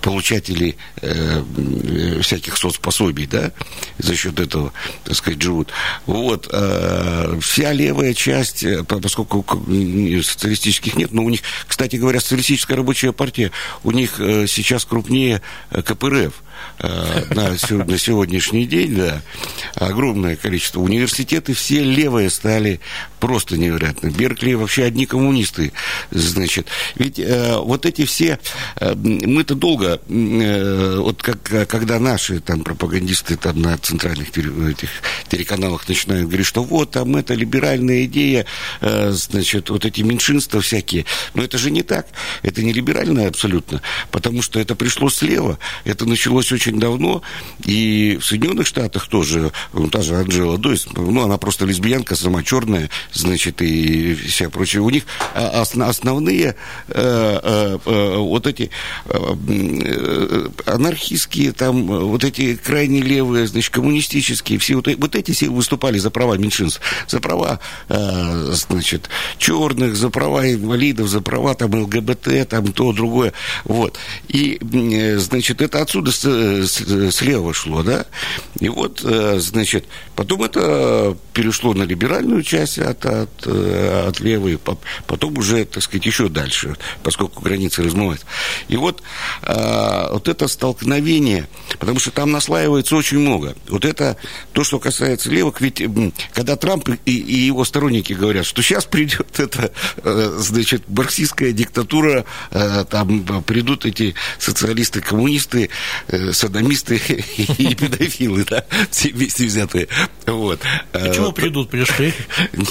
получатели 0.00 0.76
э, 1.00 1.42
всяких 2.20 2.56
соцпособий, 2.56 3.26
да, 3.26 3.52
за 3.98 4.16
счет 4.16 4.40
этого, 4.40 4.72
так 5.04 5.14
сказать, 5.14 5.40
живут. 5.40 5.70
Вот, 6.06 6.48
э, 6.50 7.38
вся 7.40 7.72
левая 7.72 8.14
часть, 8.14 8.64
э, 8.64 8.84
поскольку 8.84 9.44
социалистических 10.22 10.96
нет, 10.96 11.12
но 11.12 11.22
у 11.22 11.30
них, 11.30 11.40
кстати 11.66 11.96
говоря, 11.96 12.20
социалистическая 12.20 12.76
рабочая 12.76 13.12
партия, 13.12 13.50
у 13.84 13.90
них 13.90 14.18
э, 14.18 14.46
сейчас 14.46 14.84
крупнее 14.84 15.42
э, 15.70 15.82
КПРФ 15.82 16.42
на, 16.78 17.50
на 17.50 17.98
сегодняшний 17.98 18.66
день, 18.66 18.96
да, 18.96 19.22
огромное 19.74 20.36
количество. 20.36 20.80
Университеты 20.80 21.54
все 21.54 21.82
левые 21.82 22.30
стали 22.30 22.80
просто 23.22 23.56
невероятно. 23.56 24.10
Беркли 24.10 24.54
вообще 24.54 24.82
одни 24.82 25.06
коммунисты, 25.06 25.72
значит. 26.10 26.66
Ведь 26.96 27.20
э, 27.20 27.56
вот 27.56 27.86
эти 27.86 28.04
все, 28.04 28.40
э, 28.80 28.94
мы-то 28.96 29.54
долго, 29.54 30.00
э, 30.08 30.96
вот 30.98 31.22
как, 31.22 31.68
когда 31.68 32.00
наши 32.00 32.40
там 32.40 32.64
пропагандисты 32.64 33.36
там 33.36 33.62
на 33.62 33.78
центральных 33.78 34.30
этих 34.30 34.90
телеканалах 35.28 35.88
начинают 35.88 36.26
говорить, 36.26 36.46
что 36.46 36.64
вот 36.64 36.90
там 36.90 37.14
это 37.16 37.34
либеральная 37.34 38.04
идея, 38.04 38.44
э, 38.80 39.12
значит, 39.12 39.70
вот 39.70 39.84
эти 39.84 40.00
меньшинства 40.02 40.60
всякие. 40.60 41.04
Но 41.34 41.44
это 41.44 41.58
же 41.58 41.70
не 41.70 41.82
так. 41.82 42.08
Это 42.42 42.62
не 42.62 42.72
либеральное 42.72 43.28
абсолютно, 43.28 43.82
потому 44.10 44.42
что 44.42 44.58
это 44.58 44.74
пришло 44.74 45.08
слева, 45.10 45.58
это 45.84 46.06
началось 46.06 46.51
очень 46.52 46.78
давно, 46.78 47.22
и 47.64 48.18
в 48.20 48.24
Соединенных 48.24 48.66
Штатах 48.66 49.08
тоже, 49.08 49.52
ну, 49.72 49.88
та 49.88 50.02
же 50.02 50.16
Анджела 50.16 50.58
Дойс, 50.58 50.86
ну, 50.94 51.22
она 51.22 51.38
просто 51.38 51.64
лесбиянка, 51.64 52.16
сама 52.16 52.42
черная, 52.42 52.90
значит, 53.12 53.62
и 53.62 54.14
вся 54.14 54.50
прочее. 54.50 54.82
У 54.82 54.90
них 54.90 55.04
основные 55.34 56.56
э, 56.88 57.78
э, 57.84 58.16
вот 58.16 58.46
эти 58.46 58.70
анархистские, 60.66 61.52
там, 61.52 61.86
вот 61.86 62.24
эти 62.24 62.56
крайне 62.56 63.00
левые, 63.00 63.46
значит, 63.46 63.72
коммунистические, 63.72 64.58
все 64.58 64.76
вот, 64.76 64.88
вот 64.96 65.16
эти 65.16 65.32
все 65.32 65.48
выступали 65.48 65.98
за 65.98 66.10
права 66.10 66.36
меньшинств, 66.36 66.80
за 67.08 67.20
права, 67.20 67.60
значит, 67.88 69.08
черных, 69.38 69.96
за 69.96 70.10
права 70.10 70.50
инвалидов, 70.50 71.08
за 71.08 71.20
права 71.20 71.54
там 71.54 71.74
ЛГБТ, 71.74 72.48
там 72.48 72.72
то, 72.72 72.92
другое, 72.92 73.32
вот. 73.64 73.98
И, 74.28 74.58
значит, 75.18 75.60
это 75.60 75.82
отсюда 75.82 76.12
слева 76.66 77.54
шло, 77.54 77.82
да, 77.82 78.06
и 78.58 78.68
вот, 78.68 79.00
значит, 79.00 79.86
потом 80.16 80.42
это 80.42 81.16
перешло 81.32 81.74
на 81.74 81.82
либеральную 81.82 82.42
часть 82.42 82.78
от, 82.78 83.04
от, 83.04 83.30
э, 83.46 84.08
от 84.08 84.20
левой, 84.20 84.58
потом 85.06 85.38
уже, 85.38 85.64
так 85.64 85.82
сказать, 85.82 86.06
еще 86.06 86.28
дальше, 86.28 86.76
поскольку 87.02 87.42
границы 87.42 87.82
размываются. 87.82 88.26
И 88.68 88.76
вот, 88.76 89.02
вот 89.42 90.28
это 90.28 90.48
столкновение, 90.48 91.48
потому 91.78 91.98
что 91.98 92.10
там 92.10 92.30
наслаивается 92.32 92.96
очень 92.96 93.18
много. 93.18 93.54
Вот 93.68 93.84
это 93.84 94.16
то, 94.52 94.64
что 94.64 94.78
касается 94.78 95.30
левых, 95.30 95.60
ведь 95.60 95.82
когда 96.34 96.56
Трамп 96.56 96.88
и, 97.04 97.16
и 97.18 97.36
его 97.46 97.64
сторонники 97.64 98.12
говорят, 98.12 98.46
что 98.46 98.62
сейчас 98.62 98.84
придет 98.84 99.38
это, 99.38 99.72
э, 100.04 100.36
значит, 100.38 100.84
марксистская 100.88 101.52
диктатура, 101.52 102.24
э, 102.50 102.84
там 102.88 103.42
придут 103.44 103.86
эти 103.86 104.14
социалисты, 104.38 105.00
коммунисты, 105.00 105.70
садомисты 106.32 106.96
и 107.58 107.74
педофилы, 107.74 108.44
да, 108.44 108.64
все 108.90 109.10
вместе 109.10 109.46
взятые. 109.46 109.88
Вот. 110.26 110.60
Почему 110.92 111.32
придут, 111.32 111.70
пришли? 111.70 112.12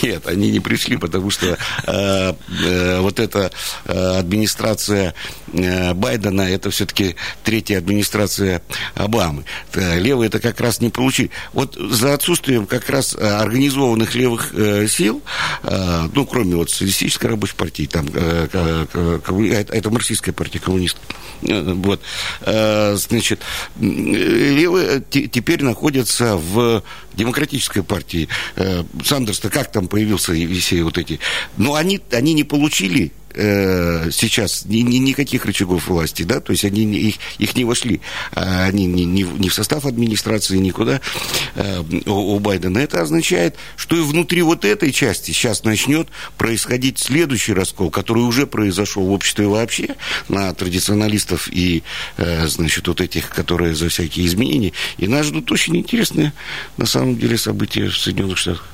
Нет, 0.01 0.27
они 0.27 0.51
не 0.51 0.60
пришли, 0.60 0.98
потому 0.98 1.29
что 1.29 1.58
э, 1.86 2.34
э, 2.65 3.00
вот 3.00 3.20
эта 3.20 3.51
э, 3.86 4.20
администрация 4.20 5.13
э, 5.53 5.93
Байдена, 5.93 6.41
это 6.41 6.70
все-таки 6.72 7.15
третья 7.43 7.77
администрация 7.77 8.62
Обамы. 8.96 9.46
Э, 9.74 10.00
левые 10.00 10.27
это 10.27 10.39
как 10.39 10.60
раз 10.62 10.81
не 10.81 10.89
получили. 10.89 11.31
Вот 11.53 11.75
за 11.75 12.13
отсутствием 12.13 12.65
как 12.65 12.89
раз 12.89 13.15
э, 13.15 13.27
организованных 13.27 14.15
левых 14.15 14.53
э, 14.53 14.88
сил, 14.88 15.22
э, 15.63 16.08
ну, 16.13 16.25
кроме 16.25 16.55
вот 16.55 16.70
социалистической 16.70 17.29
рабочей 17.29 17.55
партии, 17.55 17.86
там, 17.86 18.08
э, 18.13 18.48
э, 18.51 18.86
э, 18.93 19.65
это 19.70 19.89
марксистская 19.89 20.34
партия 20.34 20.60
коммунистов, 20.60 21.01
э, 21.41 21.62
вот, 21.62 22.01
э, 22.41 22.96
левые 23.79 25.01
теперь 25.10 25.63
находятся 25.63 26.38
в 26.38 26.83
демократической 27.13 27.83
партии. 27.83 28.27
Э, 28.55 28.83
Сандерс-то 29.03 29.50
как 29.50 29.71
там 29.71 29.88
появился 29.88 30.33
и 30.33 30.48
все 30.60 30.83
вот 30.83 30.98
эти... 30.98 31.19
Но 31.57 31.75
они, 31.75 32.01
они 32.12 32.33
не 32.33 32.43
получили 32.43 33.12
э, 33.34 34.10
сейчас 34.12 34.66
ни, 34.66 34.80
ни, 34.80 34.98
никаких 34.98 35.46
рычагов 35.46 35.88
власти, 35.88 36.24
да, 36.24 36.40
то 36.40 36.52
есть 36.52 36.66
они 36.66 36.84
их, 36.84 37.16
их 37.38 37.56
не 37.56 37.64
вошли, 37.64 38.02
а 38.34 38.66
они 38.66 38.86
не, 38.86 39.06
не, 39.06 39.24
не 39.24 39.50
в 39.50 39.54
состав 39.54 39.86
администрации, 39.86 40.58
никуда 40.58 41.02
э, 41.56 41.84
у, 42.06 42.36
у 42.36 42.40
Байдена. 42.40 42.80
Это 42.80 43.02
означает, 43.02 43.56
что 43.76 43.96
и 43.96 44.02
внутри 44.02 44.42
вот 44.42 44.66
этой 44.66 44.92
части 44.92 45.32
сейчас 45.32 45.64
начнет 45.64 46.08
происходить 46.38 47.00
следующий 47.00 47.54
раскол, 47.54 47.90
который 47.90 48.24
уже 48.24 48.48
произошел 48.48 49.04
в 49.04 49.12
обществе 49.12 49.48
вообще 49.48 49.96
на 50.30 50.54
традиционалистов 50.54 51.50
и, 51.52 51.84
э, 52.18 52.48
значит, 52.48 52.88
вот 52.88 53.02
этих, 53.02 53.30
которые 53.30 53.76
за 53.76 53.90
всякие 53.90 54.26
изменения. 54.26 54.74
И 54.98 55.08
нас 55.08 55.28
ждут 55.28 55.52
очень 55.52 55.78
интересные, 55.78 56.34
на 56.78 56.86
самом 56.86 57.18
деле, 57.18 57.38
события 57.38 57.88
в 57.88 57.98
Соединенных 57.98 58.38
Штатах. 58.38 58.68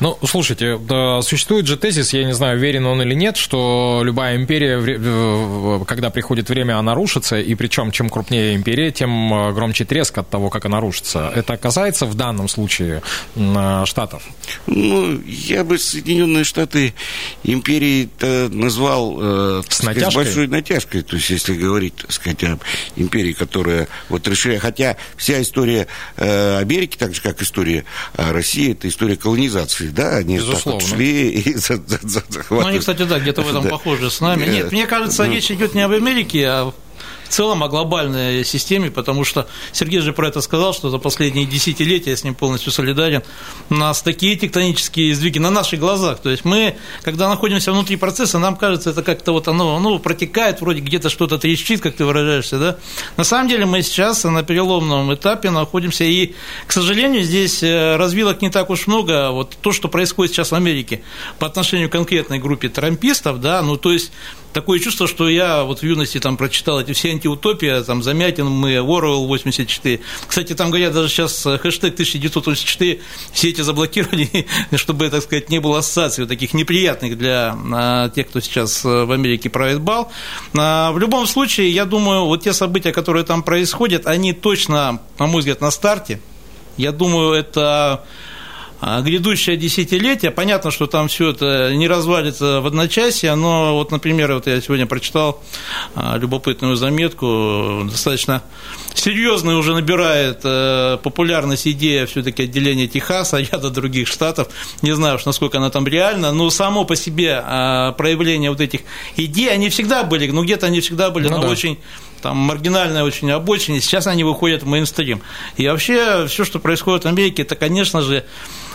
Ну, 0.00 0.16
слушайте, 0.24 0.78
существует 1.22 1.66
же 1.66 1.76
тезис, 1.76 2.12
я 2.12 2.24
не 2.24 2.32
знаю, 2.32 2.58
верен 2.58 2.86
он 2.86 3.02
или 3.02 3.14
нет, 3.14 3.36
что 3.36 4.02
любая 4.04 4.36
империя, 4.36 5.84
когда 5.84 6.10
приходит 6.10 6.48
время, 6.48 6.78
она 6.78 6.94
рушится, 6.94 7.38
и 7.38 7.54
причем 7.54 7.90
чем 7.90 8.08
крупнее 8.08 8.54
империя, 8.54 8.90
тем 8.90 9.34
э, 9.34 9.52
громче 9.52 9.84
треск 9.84 10.16
от 10.18 10.30
того, 10.30 10.50
как 10.50 10.64
она 10.64 10.80
рушится. 10.80 11.30
Это 11.34 11.56
касается 11.56 12.06
в 12.06 12.14
данном 12.14 12.48
случае 12.48 13.02
э, 13.34 13.82
Штатов? 13.86 14.22
Ну, 14.66 15.20
я 15.26 15.64
бы 15.64 15.78
Соединенные 15.78 16.44
Штаты 16.44 16.94
империей 17.42 18.08
назвал 18.20 19.18
э, 19.20 19.62
с, 19.68 19.76
сказать, 19.76 20.12
с 20.12 20.14
большой 20.14 20.46
натяжкой. 20.46 21.02
То 21.02 21.16
есть, 21.16 21.30
если 21.30 21.54
говорить, 21.54 21.96
так 21.96 22.12
сказать, 22.12 22.44
об 22.44 22.60
империи, 22.96 23.32
которая 23.32 23.88
вот 24.08 24.26
решила... 24.28 24.58
Хотя 24.58 24.96
вся 25.16 25.42
история 25.42 25.86
э, 26.16 26.58
Америки, 26.58 26.96
так 26.96 27.14
же, 27.14 27.20
как 27.20 27.42
история 27.42 27.84
России, 28.16 28.72
это 28.72 28.88
история 28.88 29.16
колонизации 29.16 29.57
да, 29.90 30.16
они 30.16 30.36
Безусловно. 30.36 30.80
так 30.80 30.88
вот 30.88 30.96
шли 30.96 31.30
и 31.30 31.54
захватывали. 31.54 32.62
Ну, 32.62 32.66
они, 32.66 32.78
кстати, 32.78 33.02
да, 33.04 33.18
где-то 33.18 33.42
в 33.42 33.48
этом 33.48 33.64
да. 33.64 33.70
похожи 33.70 34.10
с 34.10 34.20
нами. 34.20 34.46
Нет, 34.46 34.72
мне 34.72 34.86
кажется, 34.86 35.24
ну. 35.24 35.32
речь 35.32 35.50
идет 35.50 35.74
не 35.74 35.82
об 35.82 35.92
Америке, 35.92 36.46
а 36.46 36.72
в 37.28 37.32
целом 37.32 37.62
о 37.62 37.68
глобальной 37.68 38.44
системе, 38.44 38.90
потому 38.90 39.24
что 39.24 39.46
Сергей 39.72 40.00
же 40.00 40.12
про 40.12 40.28
это 40.28 40.40
сказал, 40.40 40.72
что 40.72 40.90
за 40.90 40.98
последние 40.98 41.46
десятилетия, 41.46 42.10
я 42.10 42.16
с 42.16 42.24
ним 42.24 42.34
полностью 42.34 42.72
солидарен, 42.72 43.22
у 43.70 43.74
нас 43.74 44.02
такие 44.02 44.36
тектонические 44.36 45.14
сдвиги 45.14 45.38
на 45.38 45.50
наших 45.50 45.80
глазах. 45.80 46.20
То 46.20 46.30
есть 46.30 46.44
мы, 46.44 46.76
когда 47.02 47.28
находимся 47.28 47.72
внутри 47.72 47.96
процесса, 47.96 48.38
нам 48.38 48.56
кажется, 48.56 48.90
это 48.90 49.02
как-то 49.02 49.32
вот 49.32 49.48
оно 49.48 49.78
ну, 49.78 49.98
протекает, 49.98 50.60
вроде 50.60 50.80
где-то 50.80 51.10
что-то 51.10 51.38
трещит, 51.38 51.80
как 51.80 51.96
ты 51.96 52.04
выражаешься, 52.04 52.58
да? 52.58 52.78
На 53.16 53.24
самом 53.24 53.48
деле 53.48 53.66
мы 53.66 53.82
сейчас 53.82 54.24
на 54.24 54.42
переломном 54.42 55.12
этапе 55.14 55.50
находимся, 55.50 56.04
и, 56.04 56.34
к 56.66 56.72
сожалению, 56.72 57.22
здесь 57.22 57.62
э, 57.62 57.96
развилок 57.96 58.40
не 58.42 58.50
так 58.50 58.70
уж 58.70 58.86
много. 58.86 59.30
Вот 59.30 59.56
то, 59.60 59.72
что 59.72 59.88
происходит 59.88 60.34
сейчас 60.34 60.50
в 60.50 60.54
Америке 60.54 61.02
по 61.38 61.46
отношению 61.46 61.88
к 61.88 61.92
конкретной 61.92 62.38
группе 62.38 62.68
трампистов, 62.68 63.40
да, 63.40 63.60
ну 63.62 63.76
то 63.76 63.92
есть 63.92 64.12
такое 64.52 64.78
чувство, 64.78 65.06
что 65.06 65.28
я 65.28 65.64
вот 65.64 65.80
в 65.80 65.82
юности 65.82 66.20
там 66.20 66.36
прочитал 66.36 66.80
эти 66.80 66.92
все 66.92 67.10
антиутопии, 67.10 67.82
там 67.84 68.02
Замятин, 68.02 68.46
мы, 68.46 68.76
Орвелл 68.76 69.26
84. 69.26 70.00
Кстати, 70.26 70.54
там 70.54 70.70
говорят, 70.70 70.92
даже 70.92 71.08
сейчас 71.08 71.42
хэштег 71.42 71.94
1984 71.94 73.00
все 73.32 73.48
эти 73.48 73.60
заблокировали, 73.60 74.46
чтобы, 74.76 75.10
так 75.10 75.22
сказать, 75.22 75.50
не 75.50 75.60
было 75.60 75.78
ассоциаций 75.78 76.24
вот 76.24 76.28
таких 76.28 76.54
неприятных 76.54 77.18
для 77.18 77.56
а, 77.72 78.08
тех, 78.10 78.28
кто 78.28 78.40
сейчас 78.40 78.84
в 78.84 79.12
Америке 79.12 79.50
правит 79.50 79.80
бал. 79.80 80.10
А, 80.56 80.92
в 80.92 80.98
любом 80.98 81.26
случае, 81.26 81.70
я 81.70 81.84
думаю, 81.84 82.24
вот 82.24 82.42
те 82.42 82.52
события, 82.52 82.92
которые 82.92 83.24
там 83.24 83.42
происходят, 83.42 84.06
они 84.06 84.32
точно, 84.32 85.00
на 85.18 85.26
мой 85.26 85.40
взгляд, 85.40 85.60
на 85.60 85.70
старте. 85.70 86.20
Я 86.76 86.92
думаю, 86.92 87.32
это 87.32 88.04
а 88.80 89.00
грядущее 89.00 89.56
десятилетие, 89.56 90.30
понятно, 90.30 90.70
что 90.70 90.86
там 90.86 91.08
все 91.08 91.30
это 91.30 91.74
не 91.74 91.88
развалится 91.88 92.60
в 92.60 92.66
одночасье, 92.66 93.34
но 93.34 93.74
вот, 93.74 93.90
например, 93.90 94.32
вот 94.34 94.46
я 94.46 94.60
сегодня 94.60 94.86
прочитал 94.86 95.42
а, 95.94 96.16
любопытную 96.16 96.76
заметку, 96.76 97.82
достаточно 97.84 98.42
серьезная 98.94 99.56
уже 99.56 99.74
набирает 99.74 100.40
э, 100.44 100.98
популярность 101.02 101.66
идея 101.68 102.06
все-таки 102.06 102.44
отделения 102.44 102.86
Техаса, 102.88 103.38
ряда 103.38 103.70
других 103.70 104.08
штатов, 104.08 104.48
не 104.82 104.92
знаю 104.92 105.16
уж, 105.16 105.24
насколько 105.24 105.58
она 105.58 105.70
там 105.70 105.86
реальна, 105.86 106.32
но 106.32 106.48
само 106.50 106.84
по 106.84 106.94
себе 106.96 107.42
а, 107.44 107.92
проявление 107.92 108.50
вот 108.50 108.60
этих 108.60 108.80
идей, 109.16 109.50
они 109.52 109.70
всегда 109.70 110.04
были, 110.04 110.30
ну 110.30 110.44
где-то 110.44 110.66
они 110.66 110.80
всегда 110.80 111.10
были, 111.10 111.28
ну, 111.28 111.36
но 111.36 111.42
да. 111.42 111.48
очень 111.48 111.78
там 112.20 112.36
маргинальная 112.36 113.04
очень 113.04 113.30
обочине, 113.30 113.80
сейчас 113.80 114.06
они 114.06 114.24
выходят 114.24 114.62
в 114.62 114.66
мейнстрим. 114.66 115.22
И 115.56 115.66
вообще 115.68 116.26
все, 116.26 116.44
что 116.44 116.58
происходит 116.58 117.04
в 117.04 117.08
Америке, 117.08 117.42
это, 117.42 117.54
конечно 117.54 118.02
же, 118.02 118.24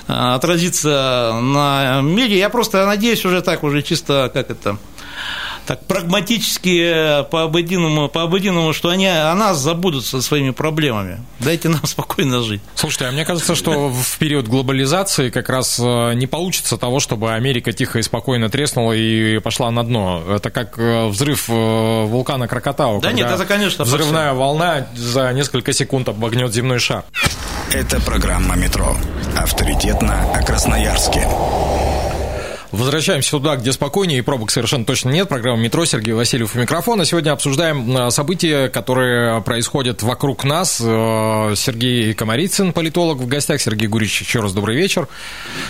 отразится 0.07 1.39
на 1.41 2.01
мире. 2.01 2.37
Я 2.37 2.49
просто 2.49 2.85
надеюсь 2.85 3.25
уже 3.25 3.41
так, 3.41 3.63
уже 3.63 3.81
чисто, 3.81 4.29
как 4.33 4.49
это, 4.51 4.77
так 5.65 5.85
прагматически 5.85 7.21
э, 7.21 7.23
по 7.23 7.43
обыденному, 7.43 8.09
по 8.09 8.23
обыденному, 8.23 8.73
что 8.73 8.89
они 8.89 9.07
о 9.07 9.33
нас 9.35 9.57
забудут 9.59 10.05
со 10.05 10.21
своими 10.21 10.51
проблемами. 10.51 11.19
Дайте 11.39 11.69
нам 11.69 11.81
спокойно 11.85 12.41
жить. 12.41 12.61
Слушайте, 12.75 13.05
а 13.05 13.11
мне 13.11 13.25
кажется, 13.25 13.55
что 13.55 13.89
в 13.89 14.17
период 14.17 14.47
глобализации 14.47 15.29
как 15.29 15.49
раз 15.49 15.79
э, 15.79 16.13
не 16.15 16.27
получится 16.27 16.77
того, 16.77 16.99
чтобы 16.99 17.33
Америка 17.33 17.71
тихо 17.71 17.99
и 17.99 18.01
спокойно 18.01 18.49
треснула 18.49 18.93
и 18.93 19.39
пошла 19.39 19.71
на 19.71 19.83
дно. 19.83 20.23
Это 20.29 20.49
как 20.49 20.77
взрыв 20.77 21.47
вулкана 21.47 22.47
Крокотау. 22.47 23.01
Да 23.01 23.11
нет, 23.11 23.29
это, 23.29 23.45
конечно, 23.45 23.85
взрывная 23.85 24.33
волна 24.33 24.87
за 24.95 25.31
несколько 25.33 25.73
секунд 25.73 26.09
обогнет 26.09 26.53
земной 26.53 26.79
шар. 26.79 27.03
Это 27.73 27.99
программа 28.01 28.55
«Метро». 28.55 28.95
Авторитетно 29.35 30.31
о 30.31 30.43
Красноярске. 30.43 31.27
Возвращаемся 32.73 33.29
туда, 33.29 33.55
где 33.55 33.71
спокойнее 33.71 34.17
и 34.17 34.21
пробок 34.23 34.49
совершенно 34.49 34.83
точно 34.83 35.11
нет. 35.11 35.29
Программа 35.29 35.61
«Метро», 35.61 35.85
Сергей 35.85 36.13
Васильев 36.13 36.55
у 36.55 36.59
микрофона. 36.59 37.05
Сегодня 37.05 37.29
обсуждаем 37.29 37.95
э, 37.95 38.09
события, 38.09 38.67
которые 38.67 39.43
происходят 39.43 40.01
вокруг 40.01 40.43
нас. 40.43 40.81
Э, 40.83 41.53
Сергей 41.55 42.15
Комарицын, 42.15 42.73
политолог, 42.73 43.19
в 43.19 43.27
гостях. 43.27 43.61
Сергей 43.61 43.87
Гурич, 43.87 44.21
еще 44.21 44.39
раз 44.39 44.53
добрый 44.53 44.75
вечер. 44.75 45.07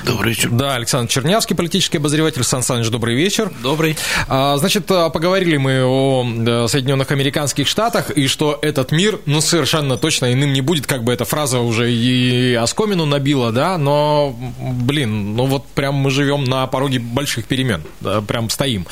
Добрый 0.06 0.30
вечер. 0.30 0.50
Да, 0.50 0.76
Александр 0.76 1.12
Чернявский, 1.12 1.58
политический 1.58 1.98
обозреватель. 1.98 2.42
Сан 2.46 2.64
Саныч, 2.64 2.88
добрый 2.88 3.18
вечер. 3.18 3.52
Добрый. 3.62 3.98
А, 4.30 4.56
значит, 4.56 4.90
э, 4.90 5.10
поговорили 5.10 5.58
мы 5.58 5.84
о 5.84 6.68
Соединенных 6.70 7.12
Американских 7.12 7.68
Штатах, 7.68 8.12
и 8.12 8.28
что 8.28 8.58
этот 8.62 8.94
мир, 8.94 9.20
ну, 9.26 9.42
совершенно 9.42 9.98
точно 9.98 10.32
иным 10.32 10.54
не 10.54 10.62
будет, 10.62 10.88
как 10.88 11.04
бы 11.04 11.12
эта 11.12 11.26
фраза 11.26 11.60
уже 11.60 11.92
и 11.92 12.54
оскомину 12.54 13.06
набила, 13.06 13.52
да, 13.52 13.78
но, 13.78 14.34
блин, 14.62 15.36
ну 15.36 15.48
вот 15.48 15.66
прям 15.68 15.96
мы 15.96 16.10
живем 16.10 16.46
на 16.46 16.66
пороге 16.68 16.93
пороге 16.94 17.00
больших 17.00 17.46
перемен, 17.46 17.84
прям 18.28 18.50
стоим. 18.50 18.86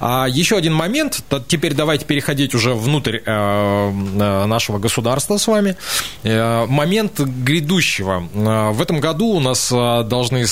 А 0.00 0.26
еще 0.28 0.56
один 0.56 0.74
момент, 0.74 1.22
теперь 1.48 1.74
давайте 1.74 2.04
переходить 2.04 2.54
уже 2.54 2.74
внутрь 2.74 3.18
э, 3.18 3.22
э, 3.26 4.46
нашего 4.46 4.78
государства 4.78 5.36
с 5.36 5.46
вами. 5.46 5.76
Э, 6.22 6.66
момент 6.66 7.20
грядущего. 7.20 8.28
В 8.72 8.82
этом 8.82 9.00
году 9.00 9.26
у 9.26 9.40
нас 9.40 9.70
должны, 9.70 10.44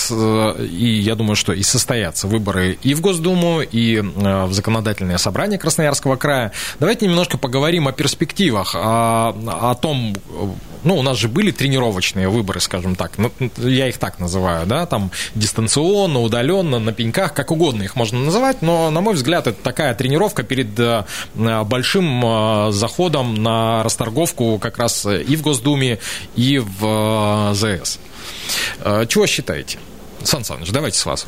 и 0.61 1.01
я 1.01 1.15
думаю, 1.15 1.37
что 1.37 1.53
и 1.53 1.63
состоятся 1.63 2.27
выборы 2.27 2.79
и 2.83 2.95
в 2.95 3.01
Госдуму, 3.01 3.61
и 3.61 4.01
в 4.01 4.53
законодательное 4.53 5.19
собрание 5.19 5.59
Красноярского 5.59 6.17
края. 6.17 6.53
Давайте 6.81 7.07
немножко 7.07 7.39
поговорим 7.39 7.89
о 7.89 7.93
перспективах, 7.93 8.75
о, 8.75 9.35
о 9.61 9.75
том, 9.75 10.15
ну, 10.85 10.97
у 10.97 11.03
нас 11.03 11.19
же 11.19 11.29
были 11.29 11.51
тренировочные 11.51 12.29
выборы, 12.29 12.61
скажем 12.61 12.95
так, 12.95 13.13
ну, 13.19 13.33
я 13.59 13.89
их 13.89 13.99
так 13.99 14.19
называю, 14.19 14.67
да, 14.67 14.87
там 14.87 15.11
дистанционно, 15.35 16.21
удаленно, 16.21 16.79
на 16.79 16.93
пеньках, 16.93 17.35
как 17.35 17.51
угодно 17.51 17.83
их 17.83 17.97
можно 17.97 18.21
называть, 18.21 18.63
но, 18.63 18.91
на 18.91 19.01
мой 19.01 19.15
взгляд, 19.15 19.47
это 19.47 19.61
такая 19.63 19.95
тренировка 19.95 20.43
перед 20.43 20.79
э, 20.79 21.05
большим 21.35 22.25
э, 22.25 22.73
заходом 22.73 23.35
на 23.35 23.83
расторговку 23.83 24.59
как 24.59 24.79
раз 24.79 25.07
и 25.07 25.37
в 25.37 25.43
Госдуме, 25.43 25.99
и 26.37 26.59
в 26.59 27.53
э, 27.53 27.55
ЗС. 27.55 27.99
Чего 29.09 29.27
считаете? 29.27 29.79
Сан 30.23 30.45
Саныч, 30.45 30.71
давайте 30.71 30.99
с 30.99 31.07
вас. 31.07 31.27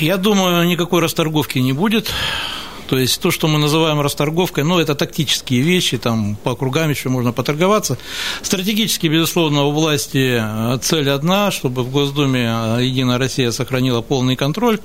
Я 0.00 0.16
думаю, 0.16 0.66
никакой 0.66 1.00
расторговки 1.00 1.58
не 1.58 1.72
будет. 1.72 2.10
То 2.92 2.98
есть 2.98 3.22
то, 3.22 3.30
что 3.30 3.48
мы 3.48 3.58
называем 3.58 4.02
расторговкой, 4.02 4.64
ну, 4.64 4.78
это 4.78 4.94
тактические 4.94 5.62
вещи, 5.62 5.96
там 5.96 6.36
по 6.36 6.50
округам 6.50 6.90
еще 6.90 7.08
можно 7.08 7.32
поторговаться. 7.32 7.96
Стратегически, 8.42 9.06
безусловно, 9.06 9.62
у 9.62 9.70
власти 9.70 10.36
э, 10.38 10.78
цель 10.82 11.08
одна, 11.08 11.50
чтобы 11.50 11.84
в 11.84 11.90
Госдуме 11.90 12.44
э, 12.44 12.84
Единая 12.84 13.16
Россия 13.16 13.50
сохранила 13.50 14.02
полный 14.02 14.36
контроль. 14.36 14.78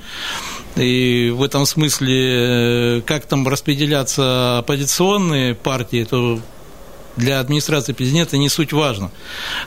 И 0.76 1.30
в 1.36 1.42
этом 1.42 1.66
смысле, 1.66 2.16
э, 2.16 3.00
как 3.04 3.26
там 3.26 3.46
распределяться 3.46 4.56
оппозиционные 4.60 5.54
партии, 5.54 6.06
то 6.08 6.40
для 7.18 7.40
администрации 7.40 7.92
президента 7.92 8.38
не 8.38 8.48
суть 8.48 8.72
важно. 8.72 9.10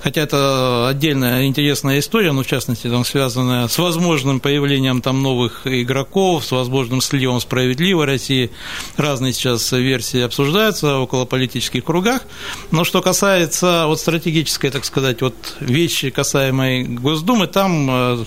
Хотя 0.01 0.21
это 0.21 0.87
отдельная 0.87 1.45
интересная 1.45 1.99
история, 1.99 2.31
но 2.31 2.43
в 2.43 2.47
частности 2.47 2.89
там 2.89 3.05
связанная 3.05 3.67
с 3.67 3.77
возможным 3.77 4.39
появлением 4.39 5.01
там 5.01 5.21
новых 5.21 5.67
игроков, 5.67 6.45
с 6.45 6.51
возможным 6.51 7.01
сливом 7.01 7.39
справедливой 7.41 8.05
России. 8.05 8.51
Разные 8.97 9.33
сейчас 9.33 9.71
версии 9.71 10.21
обсуждаются 10.21 10.97
около 10.97 11.25
политических 11.25 11.83
кругах. 11.83 12.23
Но 12.71 12.83
что 12.83 13.01
касается 13.01 13.83
вот 13.87 13.99
стратегической, 13.99 14.71
так 14.71 14.85
сказать, 14.85 15.21
вот 15.21 15.35
вещи, 15.59 16.09
касаемой 16.09 16.83
Госдумы, 16.83 17.47
там 17.47 17.89
э, 17.89 18.25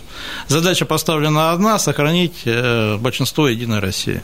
задача 0.48 0.84
поставлена 0.84 1.52
одна– 1.52 1.78
сохранить 1.80 2.42
э, 2.44 2.96
большинство 2.98 3.48
Единой 3.48 3.80
России. 3.80 4.22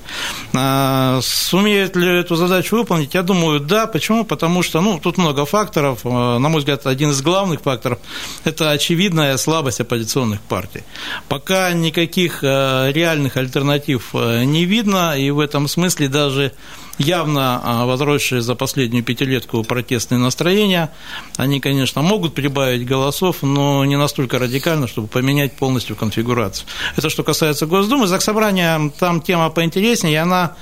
А 0.54 1.20
сумеет 1.22 1.96
ли 1.96 2.20
эту 2.20 2.36
задачу 2.36 2.76
выполнить? 2.76 3.14
Я 3.14 3.22
думаю, 3.22 3.60
да. 3.60 3.86
Почему? 3.86 4.24
Потому 4.24 4.62
что, 4.62 4.80
ну, 4.80 4.89
ну, 4.90 4.98
тут 4.98 5.18
много 5.18 5.44
факторов. 5.44 6.00
Э, 6.04 6.38
на 6.38 6.48
мой 6.48 6.58
взгляд, 6.58 6.86
один 6.86 7.10
из 7.10 7.22
главных 7.22 7.60
факторов– 7.60 7.98
это 8.44 8.70
очевидная 8.70 9.36
слабость 9.36 9.80
оппозиционных 9.80 10.40
партий. 10.40 10.82
Пока 11.28 11.72
никаких 11.72 12.42
э, 12.42 12.90
реальных 12.92 13.36
альтернатив 13.36 14.10
э, 14.14 14.44
не 14.44 14.64
видно, 14.64 15.16
и 15.16 15.30
в 15.30 15.38
этом 15.38 15.68
смысле 15.68 16.08
даже 16.08 16.52
явно 16.98 17.84
возросшие 17.86 18.42
за 18.42 18.54
последнюю 18.54 19.02
пятилетку 19.02 19.62
протестные 19.64 20.18
настроения, 20.18 20.90
они, 21.38 21.58
конечно, 21.60 22.02
могут 22.02 22.34
прибавить 22.34 22.84
голосов, 22.84 23.36
но 23.40 23.84
не 23.86 23.96
настолько 23.96 24.38
радикально, 24.38 24.86
чтобы 24.86 25.08
поменять 25.08 25.56
полностью 25.56 25.96
конфигурацию. 25.96 26.66
Это 26.96 27.08
что 27.08 27.22
касается 27.22 27.64
Госдумы. 27.64 28.06
Заксобрания, 28.06 28.92
там 28.98 29.22
тема 29.22 29.48
поинтереснее, 29.48 30.14
и 30.14 30.16
она 30.16 30.56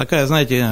такая, 0.00 0.26
знаете, 0.26 0.64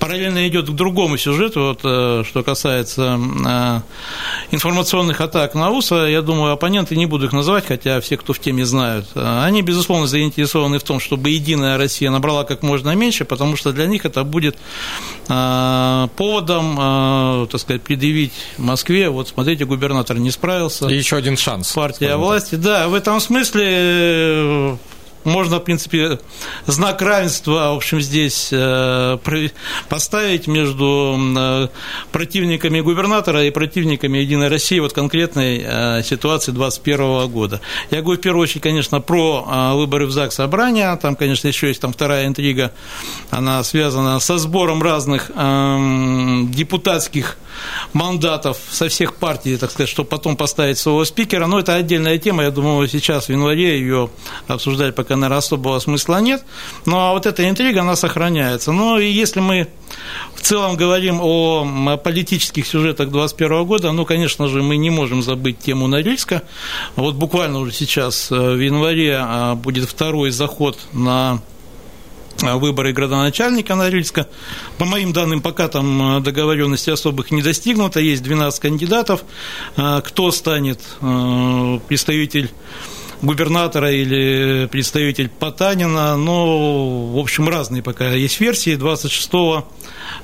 параллельно 0.00 0.48
идет 0.48 0.68
к 0.68 0.72
другому 0.72 1.16
сюжету, 1.16 1.60
вот, 1.60 1.80
э, 1.84 2.24
что 2.26 2.42
касается 2.42 3.20
э, 3.46 3.80
информационных 4.50 5.20
атак 5.20 5.54
на 5.54 5.70
УСА, 5.70 6.06
я 6.06 6.20
думаю, 6.22 6.52
оппоненты, 6.52 6.96
не 6.96 7.06
буду 7.06 7.26
их 7.26 7.32
называть, 7.32 7.64
хотя 7.66 8.00
все, 8.00 8.16
кто 8.16 8.32
в 8.32 8.40
теме 8.40 8.64
знают, 8.64 9.06
э, 9.14 9.42
они, 9.44 9.62
безусловно, 9.62 10.08
заинтересованы 10.08 10.80
в 10.80 10.82
том, 10.82 10.98
чтобы 10.98 11.30
Единая 11.30 11.78
Россия 11.78 12.10
набрала 12.10 12.42
как 12.42 12.62
можно 12.62 12.92
меньше, 12.96 13.24
потому 13.24 13.56
что 13.56 13.72
для 13.72 13.86
них 13.86 14.04
это 14.04 14.24
будет 14.24 14.56
поводом, 15.26 16.76
так 17.48 17.60
сказать, 17.60 17.82
предъявить 17.82 18.32
Москве, 18.56 19.10
вот 19.10 19.28
смотрите, 19.28 19.64
губернатор 19.64 20.18
не 20.18 20.30
справился. 20.30 20.88
И 20.88 20.96
еще 20.96 21.16
один 21.16 21.36
шанс. 21.36 21.72
Партия 21.72 22.16
власти, 22.16 22.54
да, 22.54 22.88
в 22.88 22.94
этом 22.94 23.20
смысле 23.20 24.78
можно, 25.28 25.58
в 25.58 25.64
принципе, 25.64 26.18
знак 26.66 27.02
равенства, 27.02 27.72
в 27.72 27.76
общем, 27.76 28.00
здесь 28.00 28.48
э, 28.52 29.18
поставить 29.88 30.46
между 30.46 31.16
э, 31.36 31.68
противниками 32.12 32.80
губернатора 32.80 33.44
и 33.44 33.50
противниками 33.50 34.18
Единой 34.18 34.48
России 34.48 34.80
вот 34.80 34.92
конкретной 34.92 35.62
э, 35.64 36.02
ситуации 36.02 36.52
2021 36.52 37.28
года. 37.28 37.60
Я 37.90 38.02
говорю, 38.02 38.18
в 38.18 38.22
первую 38.22 38.42
очередь, 38.42 38.62
конечно, 38.62 39.00
про 39.00 39.74
выборы 39.74 40.06
в 40.06 40.10
ЗАГС 40.10 40.34
собрания, 40.34 40.94
там, 40.96 41.16
конечно, 41.16 41.48
еще 41.48 41.68
есть 41.68 41.80
там 41.80 41.92
вторая 41.92 42.26
интрига, 42.26 42.72
она 43.30 43.62
связана 43.62 44.18
со 44.20 44.38
сбором 44.38 44.82
разных 44.82 45.30
депутатских 46.50 47.38
мандатов 47.92 48.58
со 48.70 48.88
всех 48.88 49.16
партий, 49.16 49.56
так 49.56 49.70
сказать, 49.70 49.90
чтобы 49.90 50.08
потом 50.08 50.36
поставить 50.36 50.78
своего 50.78 51.04
спикера. 51.04 51.46
Но 51.46 51.58
это 51.58 51.74
отдельная 51.74 52.18
тема, 52.18 52.44
я 52.44 52.50
думаю, 52.50 52.88
сейчас 52.88 53.26
в 53.26 53.30
январе 53.30 53.78
ее 53.78 54.10
обсуждать 54.46 54.94
пока, 54.94 55.16
наверное, 55.20 55.38
особого 55.38 55.78
смысла 55.78 56.20
нет. 56.20 56.44
Ну, 56.86 56.96
а 56.96 57.12
вот 57.12 57.26
эта 57.26 57.48
интрига, 57.48 57.80
она 57.80 57.96
сохраняется. 57.96 58.72
Ну, 58.72 58.98
и 58.98 59.08
если 59.08 59.40
мы 59.40 59.68
в 60.34 60.42
целом 60.42 60.76
говорим 60.76 61.20
о 61.20 61.96
политических 62.02 62.66
сюжетах 62.66 63.10
2021 63.10 63.64
года, 63.64 63.92
ну, 63.92 64.04
конечно 64.04 64.48
же, 64.48 64.62
мы 64.62 64.76
не 64.76 64.90
можем 64.90 65.22
забыть 65.22 65.58
тему 65.58 65.86
Норильска. 65.86 66.42
Вот 66.96 67.14
буквально 67.14 67.58
уже 67.58 67.72
сейчас, 67.72 68.30
э, 68.30 68.34
в 68.34 68.60
январе, 68.60 69.20
э, 69.20 69.54
будет 69.54 69.88
второй 69.88 70.30
заход 70.30 70.78
на 70.92 71.40
э, 72.42 72.54
выборы 72.54 72.92
градоначальника 72.92 73.74
Норильска. 73.74 74.28
По 74.78 74.84
моим 74.84 75.12
данным, 75.12 75.40
пока 75.40 75.68
там 75.68 76.22
договоренности 76.22 76.90
особых 76.90 77.30
не 77.30 77.42
достигнуто, 77.42 78.00
есть 78.00 78.22
12 78.22 78.60
кандидатов. 78.60 79.24
Кто 79.74 80.30
станет 80.30 80.80
представитель 81.88 82.50
губернатора 83.22 83.90
или 83.92 84.66
представитель 84.66 85.28
Потанина, 85.28 86.16
но, 86.16 87.12
в 87.12 87.18
общем, 87.18 87.48
разные 87.48 87.82
пока 87.82 88.10
есть 88.10 88.40
версии. 88.40 88.76
26 88.76 89.30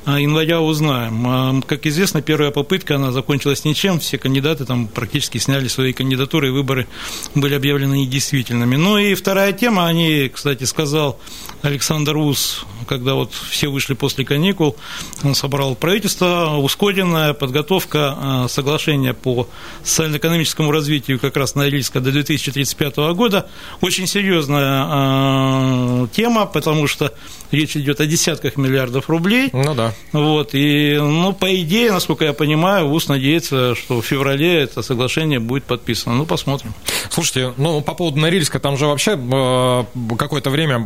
а, 0.06 0.20
января 0.20 0.60
узнаем. 0.60 1.26
А, 1.26 1.60
как 1.66 1.86
известно, 1.86 2.22
первая 2.22 2.50
попытка, 2.50 2.96
она 2.96 3.12
закончилась 3.12 3.64
ничем, 3.64 3.98
все 3.98 4.18
кандидаты 4.18 4.64
там 4.64 4.86
практически 4.86 5.38
сняли 5.38 5.68
свои 5.68 5.92
кандидатуры, 5.92 6.48
и 6.48 6.50
выборы 6.50 6.86
были 7.34 7.54
объявлены 7.54 7.94
недействительными. 7.94 8.76
Ну 8.76 8.98
и 8.98 9.14
вторая 9.14 9.52
тема, 9.52 9.86
они, 9.86 10.30
кстати, 10.32 10.64
сказал 10.64 11.18
Александр 11.62 12.16
Ус, 12.16 12.64
когда 12.94 13.14
вот 13.14 13.32
все 13.32 13.68
вышли 13.68 13.94
после 13.94 14.24
каникул, 14.24 14.76
он 15.22 15.34
собрал 15.34 15.74
правительство, 15.74 16.56
ускоренная 16.58 17.34
подготовка 17.34 18.14
а, 18.16 18.48
соглашения 18.48 19.14
по 19.14 19.48
социально-экономическому 19.82 20.70
развитию 20.70 21.18
как 21.18 21.36
раз 21.36 21.54
Норильска 21.54 22.00
до 22.00 22.12
2035 22.12 22.96
года. 23.14 23.48
Очень 23.80 24.06
серьезная 24.06 26.06
тема, 26.08 26.46
потому 26.46 26.86
что 26.86 27.12
речь 27.50 27.76
идет 27.76 28.00
о 28.00 28.06
десятках 28.06 28.56
миллиардов 28.56 29.08
рублей. 29.08 29.50
Ну 29.52 29.74
да. 29.74 29.92
Вот, 30.12 30.50
и, 30.52 30.96
ну, 30.98 31.32
по 31.32 31.54
идее, 31.60 31.92
насколько 31.92 32.24
я 32.24 32.32
понимаю, 32.32 32.88
ВУЗ 32.88 33.08
надеется, 33.08 33.74
что 33.74 34.00
в 34.00 34.06
феврале 34.06 34.62
это 34.62 34.82
соглашение 34.82 35.40
будет 35.40 35.64
подписано. 35.64 36.14
Ну, 36.14 36.26
посмотрим. 36.26 36.74
Слушайте, 37.10 37.54
ну, 37.56 37.80
по 37.80 37.94
поводу 37.94 38.20
Норильска, 38.20 38.60
там 38.60 38.76
же 38.76 38.86
вообще 38.86 39.12
э, 39.12 39.84
какое-то 40.16 40.50
время 40.50 40.78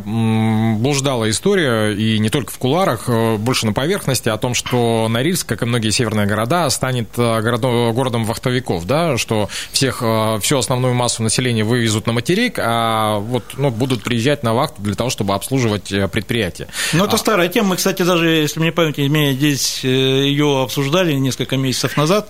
блуждала 0.79 1.29
история, 1.29 1.93
и 1.99 2.17
не 2.19 2.29
только 2.29 2.53
в 2.53 2.57
куларах, 2.57 3.09
э, 3.09 3.35
больше 3.35 3.65
на 3.65 3.73
поверхности, 3.73 4.29
о 4.29 4.37
том, 4.37 4.53
что 4.53 5.07
Норильск, 5.09 5.47
как 5.47 5.63
и 5.63 5.65
многие 5.65 5.89
северные 5.89 6.25
города, 6.27 6.69
станет 6.69 7.09
э, 7.17 7.41
городом, 7.41 7.93
городом 7.93 8.23
вахтовиков, 8.23 8.85
да, 8.85 9.17
что 9.17 9.49
всех, 9.73 10.01
всю 10.41 10.57
основную 10.57 10.93
массу 10.93 11.23
населения 11.23 11.63
вывезут 11.63 12.07
на 12.07 12.13
материк, 12.13 12.57
а 12.57 13.19
вот, 13.19 13.43
ну, 13.57 13.69
будут 13.69 14.03
приезжать 14.03 14.43
на 14.43 14.53
вахту 14.53 14.81
для 14.81 14.95
того, 14.95 15.09
чтобы 15.09 15.33
обслуживать 15.33 15.93
предприятия. 16.11 16.67
Ну, 16.93 17.03
это 17.03 17.15
а... 17.15 17.19
старая 17.19 17.49
тема. 17.49 17.69
Мы, 17.69 17.75
кстати, 17.75 18.03
даже, 18.03 18.29
если 18.29 18.59
мне 18.59 18.71
память 18.71 18.97
не 18.97 19.07
изменяет, 19.07 19.37
здесь 19.37 19.83
ее 19.83 20.61
обсуждали 20.61 21.13
несколько 21.13 21.57
месяцев 21.57 21.97
назад, 21.97 22.29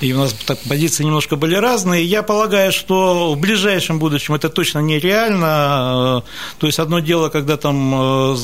и 0.00 0.12
у 0.12 0.18
нас 0.18 0.32
так 0.32 0.58
позиции 0.68 1.02
немножко 1.02 1.34
были 1.36 1.56
разные. 1.56 2.04
Я 2.04 2.22
полагаю, 2.22 2.70
что 2.72 3.34
в 3.34 3.38
ближайшем 3.38 3.98
будущем 3.98 4.34
это 4.34 4.48
точно 4.48 4.78
нереально. 4.78 6.22
То 6.58 6.66
есть 6.66 6.78
одно 6.78 7.00
дело, 7.00 7.28
когда 7.28 7.56
там 7.56 8.34
э, 8.34 8.36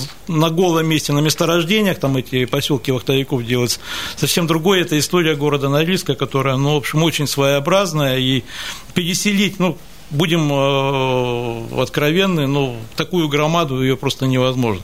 на 0.47 0.51
голом 0.51 0.87
месте, 0.87 1.13
на 1.13 1.19
месторождениях, 1.19 1.99
там 1.99 2.17
эти 2.17 2.45
поселки 2.45 2.93
вахтовиков 2.93 3.45
делаются, 3.45 3.81
совсем 4.17 4.47
другое 4.47 4.83
это 4.83 4.99
история 4.99 5.35
города 5.35 5.69
Норильска, 5.69 6.15
которая, 6.15 6.57
ну, 6.57 6.75
в 6.75 6.77
общем, 6.77 7.03
очень 7.03 7.27
своеобразная, 7.27 8.19
и 8.19 8.45
переселить, 8.95 9.59
ну, 9.59 9.77
будем 10.11 10.51
э, 10.53 11.83
откровенны, 11.83 12.47
ну, 12.47 12.77
такую 12.97 13.29
громаду 13.29 13.83
ее 13.83 13.97
просто 13.97 14.27
невозможно. 14.27 14.83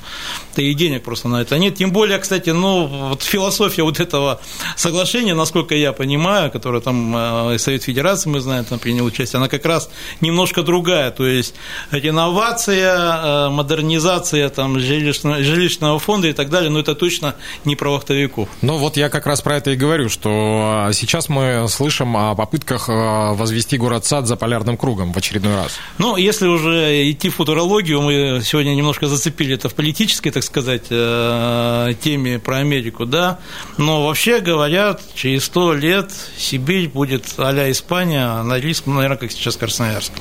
Да 0.56 0.62
и 0.62 0.74
денег 0.74 1.04
просто 1.04 1.28
на 1.28 1.42
это 1.42 1.58
нет. 1.58 1.76
Тем 1.76 1.92
более, 1.92 2.18
кстати, 2.18 2.50
ну, 2.50 2.86
вот 2.86 3.22
философия 3.22 3.82
вот 3.82 4.00
этого 4.00 4.40
соглашения, 4.76 5.34
насколько 5.34 5.74
я 5.74 5.92
понимаю, 5.92 6.50
которое 6.50 6.80
там 6.80 7.14
э, 7.16 7.58
Совет 7.58 7.84
Федерации, 7.84 8.30
мы 8.30 8.40
знаем, 8.40 8.64
там 8.64 8.78
принял 8.78 9.04
участие, 9.04 9.38
она 9.38 9.48
как 9.48 9.64
раз 9.64 9.90
немножко 10.20 10.62
другая. 10.62 11.10
То 11.10 11.26
есть 11.26 11.54
реновация, 11.90 13.46
э, 13.46 13.48
модернизация 13.50 14.48
там, 14.48 14.78
жилищного, 14.78 15.42
жилищного 15.42 15.98
фонда 15.98 16.28
и 16.28 16.32
так 16.32 16.50
далее, 16.50 16.70
но 16.70 16.80
это 16.80 16.94
точно 16.94 17.36
не 17.64 17.76
про 17.76 17.92
вахтовиков. 17.92 18.48
Ну, 18.60 18.76
вот 18.76 18.96
я 18.96 19.08
как 19.08 19.26
раз 19.26 19.40
про 19.40 19.56
это 19.56 19.70
и 19.70 19.76
говорю, 19.76 20.08
что 20.08 20.88
сейчас 20.92 21.28
мы 21.28 21.66
слышим 21.68 22.16
о 22.16 22.34
попытках 22.34 22.88
возвести 22.88 23.78
город-сад 23.78 24.26
за 24.26 24.36
полярным 24.36 24.76
кругом 24.76 25.11
в 25.12 25.16
очередной 25.16 25.54
раз? 25.54 25.72
Ну, 25.98 26.16
если 26.16 26.46
уже 26.46 27.10
идти 27.10 27.28
в 27.28 27.36
футурологию, 27.36 28.00
мы 28.00 28.40
сегодня 28.44 28.74
немножко 28.74 29.06
зацепили 29.06 29.54
это 29.54 29.68
в 29.68 29.74
политической, 29.74 30.30
так 30.30 30.42
сказать, 30.42 30.86
э, 30.90 31.94
теме 32.00 32.38
про 32.38 32.58
Америку, 32.58 33.06
да, 33.06 33.38
но 33.78 34.06
вообще 34.06 34.40
говорят, 34.40 35.00
через 35.14 35.44
сто 35.44 35.72
лет 35.72 36.10
Сибирь 36.36 36.88
будет 36.88 37.24
а-ля 37.36 37.70
Испания, 37.70 38.24
а 38.24 38.42
Норильск, 38.42 38.86
ну, 38.86 38.94
наверное, 38.94 39.18
как 39.18 39.32
сейчас 39.32 39.56
Красноярск. 39.56 40.12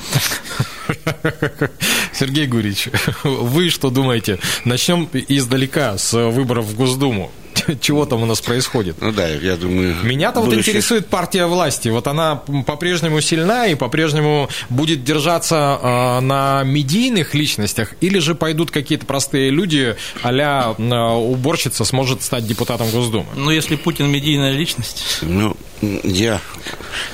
Сергей 2.14 2.48
Гурич, 2.48 2.90
вы 3.24 3.70
что 3.70 3.90
думаете? 3.90 4.40
Начнем 4.66 5.10
издалека, 5.14 5.98
с 5.98 6.14
выборов 6.14 6.66
в 6.66 6.76
Госдуму. 6.76 7.32
чего 7.82 8.06
там 8.06 8.24
у 8.24 8.26
нас 8.26 8.42
происходит. 8.42 9.02
Ну 9.02 9.12
да, 9.12 9.28
я 9.28 9.56
думаю... 9.56 9.96
Меня-то 10.04 10.40
будущее... 10.40 10.58
вот 10.58 10.68
интересует 10.68 11.08
партия 11.08 11.46
власти. 11.46 11.90
Вот 11.90 12.08
она 12.08 12.36
по-прежнему 12.66 13.22
сильна 13.22 13.68
и 13.68 13.76
по-прежнему 13.76 14.50
будет 14.70 15.04
держаться 15.04 15.80
э, 15.82 16.20
на 16.22 16.64
медийных 16.64 17.34
личностях, 17.34 17.94
или 18.02 18.20
же 18.20 18.36
пойдут 18.36 18.72
какие-то 18.72 19.06
простые 19.06 19.50
люди, 19.50 19.96
а-ля 20.22 20.76
э, 20.78 20.84
уборщица 20.84 21.86
сможет 21.86 22.22
стать 22.22 22.46
депутатом 22.46 22.90
Госдумы? 22.90 23.28
Ну, 23.36 23.52
если 23.52 23.76
Путин 23.76 24.10
медийная 24.10 24.52
личность... 24.52 25.20
Ну, 25.22 25.56
я 25.82 26.42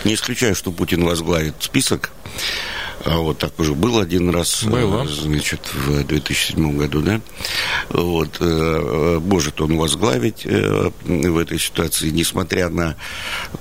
не 0.03 0.13
исключаю, 0.13 0.55
что 0.55 0.71
Путин 0.71 1.03
возглавит 1.03 1.55
список 1.59 2.11
а 3.09 3.19
вот 3.19 3.37
так 3.37 3.57
уже 3.59 3.73
был 3.73 3.99
один 3.99 4.29
раз, 4.29 4.63
Было. 4.63 5.03
Э, 5.03 5.07
значит, 5.07 5.61
в 5.73 6.03
2007 6.03 6.77
году, 6.77 7.01
да. 7.01 7.21
Вот, 7.89 8.37
э, 8.41 9.19
может 9.23 9.61
он 9.61 9.77
возглавить 9.77 10.41
э, 10.45 10.91
в 11.05 11.37
этой 11.37 11.57
ситуации, 11.57 12.09
несмотря 12.09 12.69
на 12.69 12.95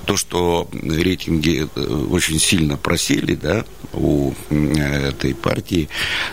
то, 0.05 0.17
что 0.17 0.67
рейтинги 0.73 1.67
очень 2.11 2.39
сильно 2.39 2.77
просели, 2.77 3.35
да, 3.35 3.63
у 3.93 4.33
этой 4.49 5.33
партии, 5.33 5.87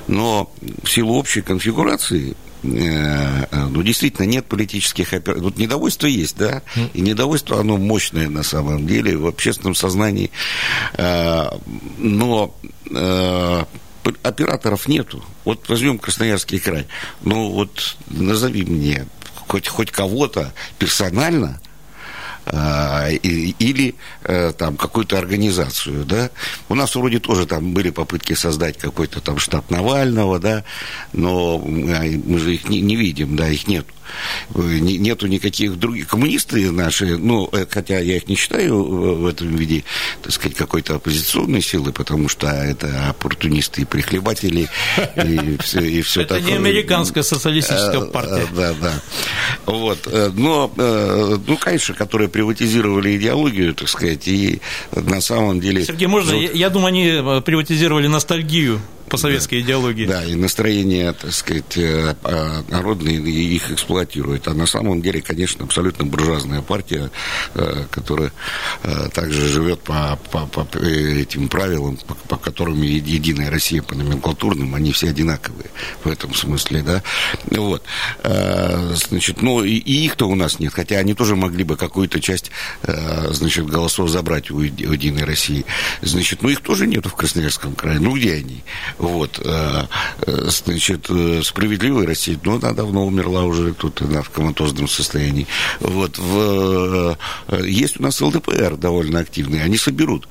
но 0.09 0.53
в 0.83 0.90
силу 0.90 1.14
общей 1.14 1.42
конфигурации 1.42 2.37
ну, 2.64 3.83
действительно, 3.83 4.27
нет 4.27 4.46
политических 4.46 5.12
операций. 5.12 5.42
Вот 5.42 5.59
недовольство 5.59 6.07
есть, 6.07 6.37
да, 6.37 6.62
и 6.94 7.00
недовольство, 7.00 7.61
оно 7.61 7.77
мощное 7.77 8.29
на 8.29 8.42
самом 8.42 8.87
деле 8.87 9.16
в 9.16 9.27
общественном 9.27 9.74
сознании. 9.74 10.31
Но 10.96 12.55
Э, 12.90 13.64
операторов 14.22 14.87
нету. 14.87 15.24
Вот 15.46 15.66
возьмем 15.70 15.98
Красноярский 15.98 16.61
край. 16.61 16.87
Ну 17.22 17.50
вот 17.50 17.96
назови 18.09 18.62
мне 18.64 19.07
хоть, 19.48 19.66
хоть 19.66 19.90
кого-то 19.90 20.53
персонально, 20.79 21.59
или 22.46 23.94
э, 24.24 24.52
там 24.52 24.76
какую-то 24.76 25.18
организацию, 25.18 26.04
да. 26.04 26.30
У 26.68 26.74
нас 26.74 26.94
вроде 26.94 27.18
тоже 27.18 27.46
там 27.46 27.72
были 27.72 27.90
попытки 27.90 28.35
создать 28.35 28.78
какой-то 28.78 29.20
там 29.20 29.38
штаб 29.38 29.70
Навального, 29.70 30.38
да, 30.38 30.64
но 31.12 31.59
мы 31.59 32.38
же 32.38 32.54
их 32.54 32.68
не, 32.68 32.80
не 32.80 32.96
видим, 32.96 33.37
да, 33.37 33.48
их 33.48 33.66
нет. 33.66 33.87
Нету 34.54 35.26
никаких 35.26 35.78
других. 35.78 36.08
Коммунисты 36.08 36.70
наши, 36.70 37.16
ну, 37.16 37.48
э, 37.52 37.66
хотя 37.68 37.98
я 37.98 38.16
их 38.16 38.28
не 38.28 38.36
считаю 38.36 38.82
в 38.82 39.26
этом 39.26 39.54
виде, 39.56 39.84
так 40.22 40.32
сказать, 40.32 40.56
какой-то 40.56 40.96
оппозиционной 40.96 41.62
силы, 41.62 41.92
потому 41.92 42.28
что 42.28 42.46
это 42.46 43.10
оппортунисты 43.10 43.82
и 43.82 43.84
прихлебатели, 43.84 44.68
и 45.16 45.56
все, 45.62 45.80
и 45.80 46.02
все 46.02 46.22
это 46.22 46.36
такое. 46.36 46.50
не 46.50 46.56
американская 46.56 47.22
социалистическая 47.22 48.02
э, 48.02 48.10
партия. 48.10 48.46
Да, 48.54 48.74
да. 48.80 48.92
Вот. 49.66 50.08
Но, 50.34 50.70
ну, 50.76 51.56
конечно, 51.56 51.94
которые 51.94 52.28
приватизировали 52.28 53.16
идеологию, 53.16 53.74
так 53.74 53.88
сказать, 53.88 54.26
и 54.28 54.60
на 54.92 55.20
самом 55.20 55.60
деле... 55.60 55.84
Сергей, 55.84 56.06
можно? 56.06 56.34
Я 56.34 56.70
думаю, 56.70 56.88
они 56.88 57.42
приватизировали 57.42 58.06
ностальгию 58.06 58.80
по 59.14 59.20
советской 59.20 59.61
да, 59.61 59.66
идеологии. 59.66 60.07
Да, 60.07 60.24
и 60.24 60.35
настроение, 60.35 61.12
так 61.12 61.33
сказать, 61.33 61.77
э, 61.77 62.14
а, 62.22 62.64
народные 62.68 63.16
их 63.18 63.70
эксплуатируют. 63.70 64.48
А 64.48 64.55
на 64.55 64.66
самом 64.66 65.03
деле, 65.03 65.22
конечно, 65.22 65.64
абсолютно 65.64 66.05
буржуазная 66.05 66.62
партия, 66.62 67.11
э, 67.55 67.85
которая 67.90 68.33
э, 68.83 69.09
также 69.12 69.48
живет 69.48 69.81
по, 69.81 70.18
по, 70.31 70.46
по 70.46 70.66
этим 70.79 71.48
правилам, 71.48 71.96
по, 71.96 72.14
по 72.14 72.37
которым 72.37 72.83
Единая 72.83 73.50
Россия 73.50 73.83
по 73.83 73.94
номенклатурным, 73.94 74.74
они 74.74 74.92
все 74.92 75.11
одинаковые 75.11 75.70
в 76.03 76.09
этом 76.09 76.35
смысле, 76.35 76.83
да. 76.83 77.03
Вот. 77.50 77.83
Значит, 78.22 79.42
ну, 79.42 79.62
и, 79.62 79.74
и 79.74 80.05
их-то 80.05 80.27
у 80.27 80.35
нас 80.35 80.59
нет, 80.59 80.72
хотя 80.72 80.96
они 80.96 81.14
тоже 81.14 81.37
могли 81.37 81.64
бы 81.64 81.77
какую-то 81.77 82.20
часть, 82.20 82.50
значит, 82.83 83.66
голосов 83.66 84.11
забрать 84.11 84.50
у 84.50 84.61
Единой 84.61 85.24
России. 85.24 85.64
Значит, 86.03 86.42
ну, 86.42 86.48
их 86.48 86.61
тоже 86.61 86.87
нету 86.87 87.09
в 87.09 87.14
Красноярском 87.14 87.74
крае. 87.74 88.00
Ну, 88.00 88.14
где 88.16 88.35
они? 88.35 88.62
Вот. 89.04 89.40
Значит, 90.26 91.10
справедливая 91.42 92.06
Россия, 92.06 92.38
ну, 92.42 92.56
она 92.56 92.72
давно 92.72 93.06
умерла 93.06 93.44
уже, 93.44 93.74
тут 93.74 94.00
она 94.02 94.22
в 94.22 94.30
коматозном 94.30 94.88
состоянии. 94.88 95.46
Вот. 95.80 96.18
В, 96.18 97.18
есть 97.62 98.00
у 98.00 98.02
нас 98.02 98.20
ЛДПР 98.20 98.76
довольно 98.76 99.20
активный, 99.20 99.62
они 99.62 99.76
соберут. 99.76 100.26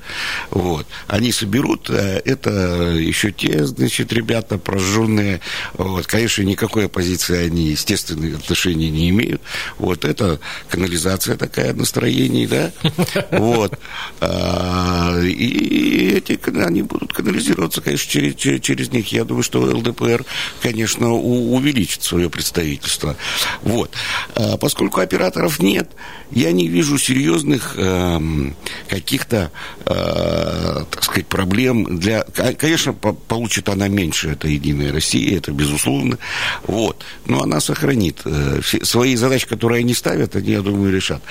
Вот. 0.49 0.87
Они 1.07 1.31
соберут, 1.31 1.89
это 1.89 2.49
еще 2.97 3.31
те, 3.31 3.65
значит, 3.65 4.11
ребята 4.11 4.57
прожженные. 4.57 5.39
Вот. 5.73 6.07
Конечно, 6.07 6.41
никакой 6.41 6.85
оппозиции 6.85 7.45
они, 7.45 7.69
естественные 7.69 8.35
отношения 8.35 8.89
не 8.89 9.09
имеют. 9.09 9.41
Вот. 9.77 10.03
Это 10.03 10.39
канализация 10.69 11.37
такая 11.37 11.73
настроений, 11.73 12.47
да? 12.47 12.71
Вот. 13.31 13.77
А, 14.19 15.19
и 15.21 16.09
эти, 16.15 16.39
они 16.59 16.81
будут 16.81 17.13
канализироваться, 17.13 17.81
конечно, 17.81 18.09
через, 18.09 18.35
через 18.63 18.91
них. 18.91 19.11
Я 19.11 19.25
думаю, 19.25 19.43
что 19.43 19.61
ЛДПР, 19.61 20.25
конечно, 20.61 21.13
увеличит 21.13 22.03
свое 22.03 22.29
представительство. 22.29 23.15
Вот. 23.61 23.91
А, 24.35 24.57
поскольку 24.57 25.01
операторов 25.01 25.59
нет, 25.59 25.91
я 26.31 26.51
не 26.51 26.67
вижу 26.67 26.97
серьезных 26.97 27.75
э, 27.77 28.19
каких-то, 28.89 29.51
э, 29.85 30.83
так 30.89 31.03
сказать, 31.03 31.27
проблем 31.27 31.99
для... 31.99 32.23
Конечно, 32.57 32.93
получит 32.93 33.69
она 33.69 33.87
меньше, 33.87 34.29
это 34.29 34.47
Единая 34.47 34.91
Россия, 34.91 35.37
это 35.37 35.51
безусловно. 35.51 36.17
Вот. 36.65 37.03
Но 37.25 37.43
она 37.43 37.59
сохранит 37.59 38.21
э, 38.25 38.61
свои 38.63 39.15
задачи, 39.15 39.47
которые 39.47 39.81
они 39.81 39.93
ставят, 39.93 40.35
они, 40.35 40.51
я 40.51 40.61
думаю, 40.61 40.93
решат. 40.93 41.21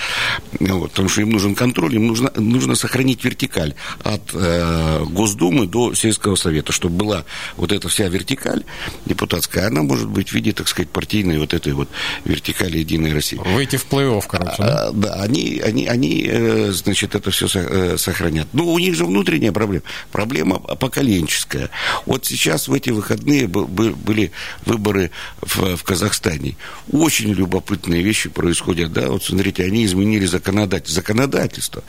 Вот. 0.61 0.91
Потому 0.91 1.09
что 1.09 1.23
им 1.23 1.31
нужен 1.31 1.55
контроль, 1.55 1.97
им 1.97 2.07
нужно, 2.07 2.31
нужно 2.37 2.77
сохранить 2.77 3.25
вертикаль 3.25 3.75
от 4.05 4.23
э, 4.35 5.05
Госдумы 5.07 5.67
до 5.67 5.95
сельского 5.95 6.37
совета, 6.37 6.73
чтобы 6.73 6.97
была 6.97 7.12
вот 7.57 7.73
эта 7.73 7.89
вся 7.89 8.09
вертикаль 8.09 8.65
депутатская, 9.07 9.67
она 9.67 9.83
может 9.83 10.09
быть 10.09 10.31
в 10.31 10.33
виде, 10.33 10.53
так 10.53 10.69
сказать, 10.69 10.91
партийной 10.91 11.39
вот 11.39 11.55
этой 11.55 11.73
вот 11.73 11.89
вертикали 12.25 12.79
Единой 12.79 13.13
России. 13.13 13.39
Выйти 13.39 13.77
в 13.77 13.87
плей-офф, 13.87 14.25
короче, 14.29 14.57
да? 14.59 14.89
А, 14.89 14.93
да, 14.93 15.15
они, 15.15 15.61
они, 15.65 15.87
они, 15.87 16.27
э, 16.29 16.73
значит, 16.73 17.15
это 17.15 17.31
все 17.31 17.47
э, 17.55 17.97
сохранят. 17.99 18.49
Ну, 18.53 18.73
у 18.73 18.79
них 18.79 18.95
же 18.95 19.05
внутренняя 19.05 19.53
проблема. 19.53 19.85
Проблема 20.11 20.59
поколенческая. 20.59 21.71
Вот 22.07 22.27
сейчас 22.27 22.69
в 22.69 22.73
эти 22.73 22.91
выходные 22.91 23.47
были 23.47 24.33
выборы 24.65 25.11
в, 25.41 25.77
в 25.77 25.83
Казахстане. 25.83 26.57
Очень 26.91 27.33
любопытные 27.33 28.03
вещи 28.03 28.29
происходят, 28.29 28.93
да, 28.93 29.09
вот 29.09 29.25
смотрите, 29.25 29.65
они 29.65 29.85
изменили 29.85 30.27
законодательство. 30.27 31.03
законодательство. 31.03 31.85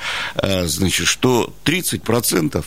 Значит, 0.66 1.08
что 1.08 1.54
30%, 1.66 2.64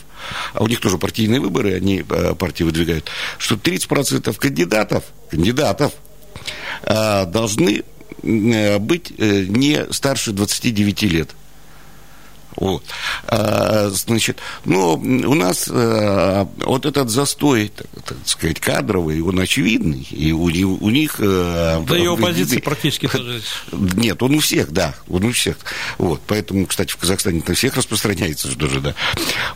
а 0.55 0.63
у 0.63 0.67
них 0.67 0.81
тоже 0.81 0.99
партийные 0.99 1.41
выборы, 1.41 1.75
они 1.75 2.05
а, 2.09 2.35
партии 2.47 2.65
выдвигают, 2.65 3.11
что 3.39 3.57
30% 3.57 4.37
кандидатов, 4.39 5.05
кандидатов 5.31 5.93
должны 6.85 7.83
Э, 8.23 8.79
быть 8.79 9.13
э, 9.19 9.45
не 9.49 9.93
старше 9.93 10.33
29 10.33 11.03
лет. 11.05 11.31
Вот. 12.57 12.83
А, 13.27 13.89
значит, 13.91 14.39
но 14.65 14.95
у 14.95 15.35
нас 15.35 15.69
а, 15.71 16.49
вот 16.61 16.87
этот 16.87 17.11
застой, 17.11 17.71
так, 17.75 17.87
так 18.05 18.19
сказать, 18.25 18.61
кадровый, 18.61 19.21
он 19.21 19.39
очевидный, 19.39 20.07
и 20.11 20.33
у, 20.33 20.45
у 20.45 20.91
них... 20.91 21.17
А, 21.19 21.85
да 21.87 21.99
и 21.99 22.07
оппозиции 22.07 22.59
практически 22.59 23.09
тоже... 23.09 23.43
Нет, 23.73 24.23
он 24.23 24.35
у 24.35 24.41
всех, 24.41 24.73
да, 24.73 24.95
он 25.09 25.25
у 25.25 25.33
всех. 25.33 25.57
Вот, 25.99 26.23
поэтому, 26.27 26.67
кстати, 26.67 26.93
в 26.93 26.97
Казахстане 26.97 27.43
на 27.47 27.55
всех 27.55 27.77
распространяется 27.77 28.49
же 28.49 28.57
тоже, 28.57 28.81
да. 28.81 28.95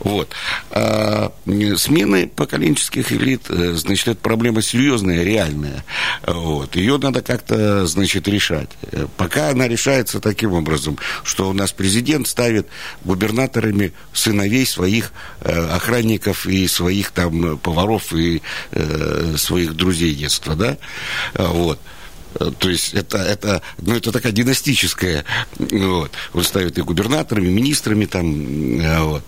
Вот. 0.00 0.30
А, 0.70 1.32
смены 1.76 2.28
поколенческих 2.28 3.12
элит, 3.12 3.46
э, 3.48 3.72
значит, 3.74 4.08
это 4.08 4.20
проблема 4.20 4.62
серьезная, 4.62 5.22
реальная. 5.22 5.84
Вот. 6.26 6.76
Ее 6.76 6.98
надо 6.98 7.22
как-то, 7.22 7.86
значит, 7.86 8.28
решать. 8.28 8.70
Пока 9.16 9.48
она 9.48 9.68
решается 9.68 10.20
таким 10.20 10.52
образом, 10.52 10.98
что 11.24 11.48
у 11.48 11.52
нас 11.52 11.72
президент 11.72 12.28
ставит 12.28 12.68
губернаторами 13.04 13.92
сыновей 14.12 14.66
своих 14.66 15.12
э, 15.40 15.52
охранников 15.52 16.46
и 16.46 16.66
своих 16.68 17.10
там 17.10 17.58
поваров 17.58 18.12
и 18.12 18.42
э, 18.72 19.34
своих 19.36 19.74
друзей 19.74 20.14
детства, 20.14 20.54
да, 20.54 20.76
вот. 21.34 21.80
Э, 22.38 22.50
то 22.58 22.68
есть 22.68 22.94
это, 22.94 23.18
это, 23.18 23.62
ну, 23.78 23.96
это 23.96 24.12
такая 24.12 24.32
династическая, 24.32 25.24
вот. 25.58 26.12
Он 26.34 26.44
ставит 26.44 26.78
и 26.78 26.82
губернаторами, 26.82 27.48
и 27.48 27.50
министрами 27.50 28.04
там, 28.06 28.80
э, 28.80 29.00
вот. 29.02 29.24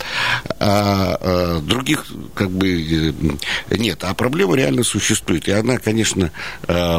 А, 0.59 1.19
а 1.21 1.61
других 1.61 2.07
как 2.35 2.51
бы 2.51 3.15
нет. 3.71 4.05
А 4.05 4.15
проблема 4.15 4.57
реально 4.57 4.85
существует. 4.85 5.49
И 5.49 5.53
она, 5.53 5.79
конечно, 5.79 6.31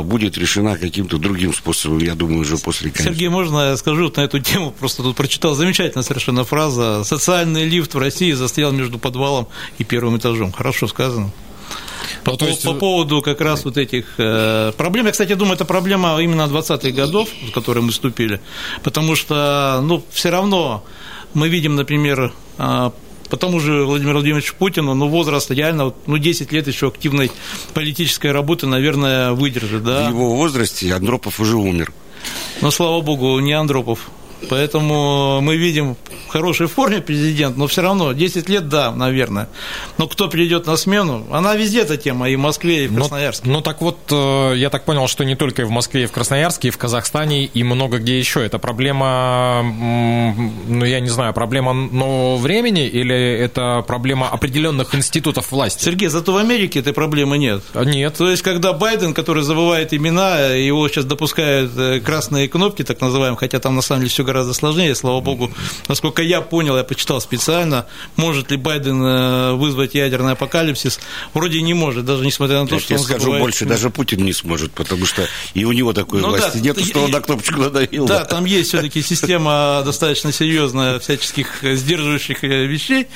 будет 0.03 0.37
решена 0.37 0.77
каким-то 0.77 1.17
другим 1.17 1.53
способом, 1.53 1.99
я 1.99 2.15
думаю, 2.15 2.39
уже 2.41 2.57
после... 2.57 2.91
Конечно. 2.91 3.11
Сергей, 3.11 3.29
можно 3.29 3.69
я 3.69 3.77
скажу 3.77 4.05
вот 4.05 4.17
на 4.17 4.21
эту 4.21 4.39
тему? 4.39 4.71
Просто 4.71 5.03
тут 5.03 5.15
прочитал 5.15 5.55
замечательная 5.55 6.03
совершенно 6.03 6.43
фраза. 6.43 7.03
«Социальный 7.03 7.65
лифт 7.65 7.93
в 7.93 7.97
России 7.97 8.31
застрял 8.31 8.71
между 8.71 8.99
подвалом 8.99 9.47
и 9.77 9.83
первым 9.83 10.17
этажом». 10.17 10.51
Хорошо 10.51 10.87
сказано. 10.87 11.31
По, 12.23 12.37
ну, 12.39 12.47
есть... 12.47 12.63
по 12.63 12.73
поводу 12.73 13.21
как 13.21 13.41
раз 13.41 13.65
вот 13.65 13.77
этих 13.77 14.05
э, 14.17 14.71
проблем, 14.77 15.05
я, 15.05 15.11
кстати, 15.11 15.33
думаю, 15.33 15.55
это 15.55 15.65
проблема 15.65 16.21
именно 16.21 16.43
20-х 16.43 16.91
годов, 16.91 17.29
в 17.47 17.51
которые 17.51 17.83
мы 17.83 17.91
вступили, 17.91 18.39
потому 18.83 19.15
что, 19.15 19.81
ну, 19.83 20.03
все 20.11 20.29
равно 20.29 20.83
мы 21.33 21.49
видим, 21.49 21.75
например, 21.75 22.33
э, 22.57 22.91
по 23.29 23.37
тому 23.37 23.59
же 23.59 23.83
Владимиру 23.83 24.19
Владимировичу 24.19 24.55
Путину, 24.55 24.93
ну, 24.93 25.07
возраст 25.07 25.49
реально, 25.51 25.93
ну, 26.05 26.17
10 26.17 26.51
лет 26.51 26.67
еще 26.67 26.87
активной 26.87 27.31
политической 27.73 28.31
работы, 28.31 28.67
наверное, 28.67 29.31
выдержит, 29.31 29.83
да. 29.83 30.07
В 30.07 30.09
его 30.09 30.35
возрасте 30.35 30.93
Андропов 30.93 31.39
уже 31.39 31.57
умер. 31.57 31.91
Ну, 32.61 32.71
слава 32.71 33.01
богу, 33.01 33.39
не 33.39 33.53
Андропов. 33.53 34.09
Поэтому 34.49 35.41
мы 35.41 35.57
видим 35.57 35.95
в 36.27 36.31
хорошей 36.31 36.67
форме 36.67 37.01
президент, 37.01 37.57
но 37.57 37.67
все 37.67 37.81
равно 37.81 38.13
10 38.13 38.49
лет, 38.49 38.69
да, 38.69 38.91
наверное. 38.91 39.49
Но 39.97 40.07
кто 40.07 40.27
придет 40.27 40.65
на 40.67 40.77
смену, 40.77 41.25
она 41.31 41.55
везде 41.55 41.81
эта 41.81 41.97
тема, 41.97 42.29
и 42.29 42.35
в 42.35 42.39
Москве, 42.39 42.85
и 42.85 42.87
в 42.87 42.95
Красноярске. 42.95 43.47
Ну, 43.47 43.53
ну 43.53 43.61
так 43.61 43.81
вот, 43.81 43.99
э, 44.11 44.53
я 44.57 44.69
так 44.69 44.85
понял, 44.85 45.07
что 45.07 45.23
не 45.23 45.35
только 45.35 45.63
и 45.63 45.65
в 45.65 45.69
Москве, 45.71 46.03
и 46.03 46.05
в 46.05 46.11
Красноярске, 46.11 46.69
и 46.69 46.71
в 46.71 46.77
Казахстане, 46.77 47.45
и 47.45 47.63
много 47.63 47.99
где 47.99 48.17
еще. 48.17 48.43
Это 48.45 48.59
проблема, 48.59 49.63
ну, 50.67 50.85
я 50.85 50.99
не 50.99 51.09
знаю, 51.09 51.33
проблема 51.33 51.73
нового 51.73 52.37
времени 52.37 52.87
или 52.87 53.15
это 53.15 53.83
проблема 53.85 54.29
определенных 54.29 54.95
институтов 54.95 55.51
власти? 55.51 55.83
Сергей, 55.83 56.09
зато 56.09 56.33
в 56.33 56.37
Америке 56.37 56.79
этой 56.79 56.93
проблемы 56.93 57.37
нет. 57.37 57.63
Нет. 57.75 58.15
То 58.15 58.29
есть, 58.29 58.41
когда 58.41 58.73
Байден, 58.73 59.13
который 59.13 59.43
забывает 59.43 59.93
имена, 59.93 60.39
его 60.47 60.87
сейчас 60.89 61.05
допускают 61.05 61.71
э, 61.77 61.99
красные 61.99 62.47
кнопки, 62.47 62.83
так 62.83 62.99
называемые, 63.01 63.37
хотя 63.37 63.59
там 63.59 63.75
на 63.75 63.81
самом 63.81 64.01
деле 64.01 64.09
все 64.09 64.23
гораздо 64.23 64.32
сложнее, 64.53 64.95
слава 64.95 65.21
богу. 65.21 65.51
Насколько 65.87 66.23
я 66.23 66.41
понял, 66.41 66.77
я 66.77 66.83
почитал 66.83 67.21
специально, 67.21 67.85
может 68.15 68.51
ли 68.51 68.57
Байден 68.57 69.03
э, 69.03 69.53
вызвать 69.53 69.93
ядерный 69.93 70.33
апокалипсис? 70.33 70.99
Вроде 71.33 71.61
не 71.61 71.73
может, 71.73 72.05
даже 72.05 72.25
несмотря 72.25 72.61
на 72.61 72.67
то, 72.67 72.75
я 72.75 72.81
что 72.81 72.93
он 72.95 72.99
скажу 72.99 73.19
забывает... 73.19 73.43
больше, 73.43 73.65
даже 73.65 73.89
Путин 73.89 74.23
не 74.25 74.33
сможет, 74.33 74.71
потому 74.71 75.05
что 75.05 75.27
и 75.53 75.65
у 75.65 75.71
него 75.71 75.93
такой 75.93 76.21
ну, 76.21 76.29
власти 76.29 76.57
да, 76.57 76.63
нет, 76.63 76.83
что 76.83 77.03
он 77.03 77.11
на 77.11 77.21
кнопочку 77.21 77.59
надавил. 77.59 78.05
Да, 78.05 78.19
да. 78.19 78.25
там 78.25 78.45
есть 78.45 78.69
все 78.69 78.81
таки 78.81 79.01
система 79.01 79.81
достаточно 79.85 80.31
серьезная 80.31 80.99
всяческих 80.99 81.59
сдерживающих 81.61 82.43
э, 82.43 82.65
вещей. 82.65 83.07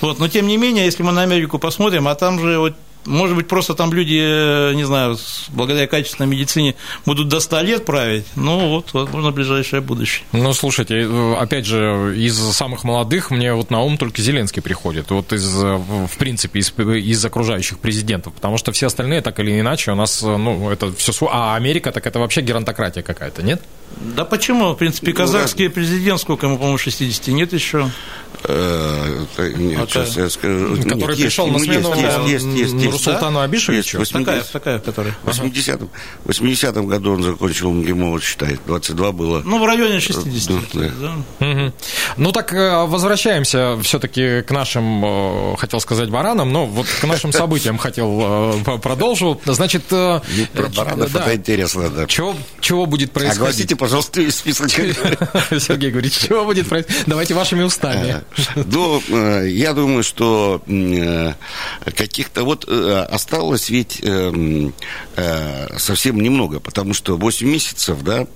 Вот, 0.00 0.18
но 0.18 0.28
тем 0.28 0.46
не 0.46 0.56
менее, 0.56 0.84
если 0.84 1.02
мы 1.02 1.12
на 1.12 1.22
Америку 1.22 1.58
посмотрим, 1.58 2.08
а 2.08 2.14
там 2.14 2.40
же 2.40 2.58
вот 2.58 2.74
может 3.06 3.36
быть, 3.36 3.48
просто 3.48 3.74
там 3.74 3.92
люди, 3.92 4.20
э, 4.20 4.74
не 4.74 4.84
знаю, 4.84 5.16
благодаря 5.48 5.86
качественной 5.86 6.28
медицине 6.28 6.74
будут 7.04 7.28
до 7.28 7.40
100 7.40 7.60
лет 7.62 7.84
править. 7.84 8.26
Ну, 8.36 8.68
вот, 8.68 8.92
возможно, 8.92 9.30
ближайшее 9.30 9.80
будущее. 9.80 10.26
Ну, 10.32 10.52
слушайте, 10.52 11.02
э, 11.02 11.34
опять 11.34 11.66
же, 11.66 12.14
из 12.16 12.36
самых 12.36 12.84
молодых 12.84 13.30
мне 13.30 13.54
вот 13.54 13.70
на 13.70 13.80
ум 13.82 13.96
только 13.96 14.20
Зеленский 14.20 14.62
приходит. 14.62 15.10
Вот 15.10 15.32
из, 15.32 15.62
э, 15.62 15.76
в 15.76 16.18
принципе, 16.18 16.60
из, 16.60 16.72
из 16.78 17.24
окружающих 17.24 17.78
президентов. 17.78 18.34
Потому 18.34 18.58
что 18.58 18.72
все 18.72 18.86
остальные, 18.86 19.20
так 19.20 19.38
или 19.40 19.58
иначе, 19.58 19.92
у 19.92 19.94
нас, 19.96 20.22
ну, 20.22 20.70
это 20.70 20.92
все... 20.94 21.12
А 21.30 21.56
Америка, 21.56 21.92
так 21.92 22.06
это 22.06 22.18
вообще 22.18 22.40
геронтократия 22.42 23.02
какая-то, 23.02 23.42
нет? 23.42 23.62
Да 23.96 24.24
почему? 24.24 24.72
В 24.72 24.76
принципе, 24.76 25.10
ну, 25.10 25.16
казахский 25.16 25.70
президент, 25.70 26.20
сколько 26.20 26.46
ему, 26.46 26.56
по-моему, 26.56 26.78
60 26.78 27.28
нет 27.28 27.52
еще? 27.52 27.90
Нет, 28.48 29.90
сейчас 29.90 30.16
я 30.16 30.30
скажу. 30.30 30.76
Который 30.82 31.16
пришел 31.16 31.46
на 31.48 31.58
смену 31.58 31.94
есть, 31.94 32.44
есть, 32.44 32.44
есть, 32.44 32.74
Нурсултану 32.74 33.38
да? 33.38 33.44
Абишевичу? 33.44 33.98
Есть, 33.98 34.12
Такая, 34.12 34.36
80 34.36 34.52
такая, 34.52 34.78
которая. 34.78 35.14
В 35.24 35.28
80-м, 35.28 35.88
80 36.24 36.76
году 36.86 37.14
он 37.14 37.22
закончил 37.22 37.72
МГИМО, 37.72 38.10
вот 38.10 38.22
считает, 38.22 38.60
22 38.66 39.12
было. 39.12 39.42
Ну, 39.44 39.58
в 39.58 39.66
районе 39.66 40.00
60. 40.00 40.52
Да. 40.74 40.90
да. 41.00 41.46
Мгм. 41.46 41.72
Ну 42.16 42.32
так 42.32 42.52
э, 42.52 42.84
возвращаемся 42.86 43.78
все-таки 43.82 44.42
к 44.42 44.50
нашим, 44.50 45.04
э, 45.04 45.56
хотел 45.56 45.80
сказать, 45.80 46.10
баранам, 46.10 46.52
но 46.52 46.66
вот 46.66 46.86
к 46.86 47.04
нашим 47.04 47.32
событиям 47.32 47.78
хотел 47.78 48.20
э, 48.66 48.78
продолжу. 48.78 49.40
Значит, 49.44 49.84
э, 49.90 50.20
Ну, 50.36 50.46
Про 50.52 50.68
баранов 50.68 51.12
да. 51.12 51.22
это 51.22 51.36
интересно, 51.36 51.88
да. 51.90 52.06
чего, 52.06 52.34
чего 52.60 52.86
будет 52.86 53.12
происходить? 53.12 53.72
Пожалуйста, 53.78 54.20
весь 54.20 54.36
список. 54.36 54.70
Сергей 54.70 55.90
говорит, 55.90 56.12
чего 56.12 56.44
будет 56.44 56.68
происходить? 56.68 57.04
Давайте 57.06 57.34
вашими 57.34 57.62
устами. 57.62 58.22
Ну, 58.54 59.02
э, 59.08 59.48
я 59.50 59.72
думаю, 59.72 60.02
что 60.02 60.62
э, 60.66 61.32
каких-то 61.94 62.44
вот 62.44 62.64
э, 62.68 63.06
осталось 63.10 63.68
ведь 63.70 64.00
э, 64.02 64.70
э, 65.16 65.78
совсем 65.78 66.20
немного, 66.20 66.60
потому 66.60 66.94
что 66.94 67.16
8 67.16 67.46
месяцев, 67.48 68.02
да, 68.02 68.26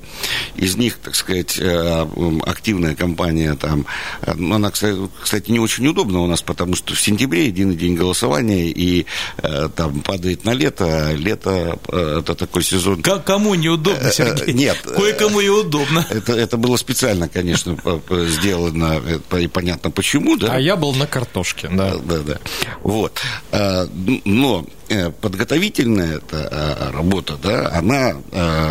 из 0.57 0.77
них, 0.77 0.99
так 0.99 1.15
сказать, 1.15 1.57
э, 1.59 2.07
активная 2.47 2.95
кампания 2.95 3.55
там, 3.55 3.87
э, 4.23 4.33
она, 4.33 4.71
кстати, 4.71 5.51
не 5.51 5.59
очень 5.61 5.87
удобна 5.87 6.21
у 6.21 6.27
нас, 6.27 6.43
потому 6.43 6.75
что 6.77 6.95
в 6.95 7.01
сентябре 7.01 7.47
единый 7.47 7.77
день 7.77 7.95
голосования, 7.95 8.69
и 8.69 9.07
э, 9.39 9.69
там 9.75 10.01
падает 10.01 10.45
на 10.45 10.51
лето, 10.53 10.85
а 11.09 11.15
лето 11.15 11.79
э, 11.89 12.19
это 12.21 12.35
такой 12.35 12.63
сезон 12.63 13.03
К- 13.03 13.19
Кому 13.21 13.55
неудобно, 13.55 14.11
Сергей? 14.11 14.53
нет. 14.55 14.79
Кое-кому 14.83 15.30
и 15.39 15.49
удобно. 15.49 16.05
это, 16.11 16.33
это 16.33 16.57
было 16.57 16.77
специально, 16.77 17.29
конечно, 17.29 17.77
сделано, 18.11 19.01
э, 19.31 19.41
и 19.41 19.47
понятно 19.47 19.91
почему, 19.91 20.37
да? 20.37 20.55
А 20.55 20.59
я 20.59 20.75
был 20.77 20.95
на 20.95 21.07
картошке, 21.07 21.69
да. 21.69 21.97
Да, 21.99 22.19
да. 22.19 22.39
Вот. 22.83 23.21
А, 23.53 23.87
Но 24.25 24.67
э, 24.89 25.11
подготовительная 25.11 26.17
эта 26.17 26.49
а, 26.51 26.93
работа, 26.93 27.37
да, 27.43 27.71
она 27.73 28.17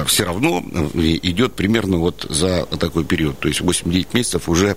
все 0.06 0.26
равно 0.26 0.64
э, 0.74 1.00
идет 1.24 1.54
примерно 1.54 1.98
вот 1.98 2.26
за 2.30 2.66
такой 2.66 3.06
период. 3.06 3.40
То 3.40 3.48
есть 3.48 3.62
8-9 3.62 4.08
месяцев 4.14 4.50
уже 4.50 4.76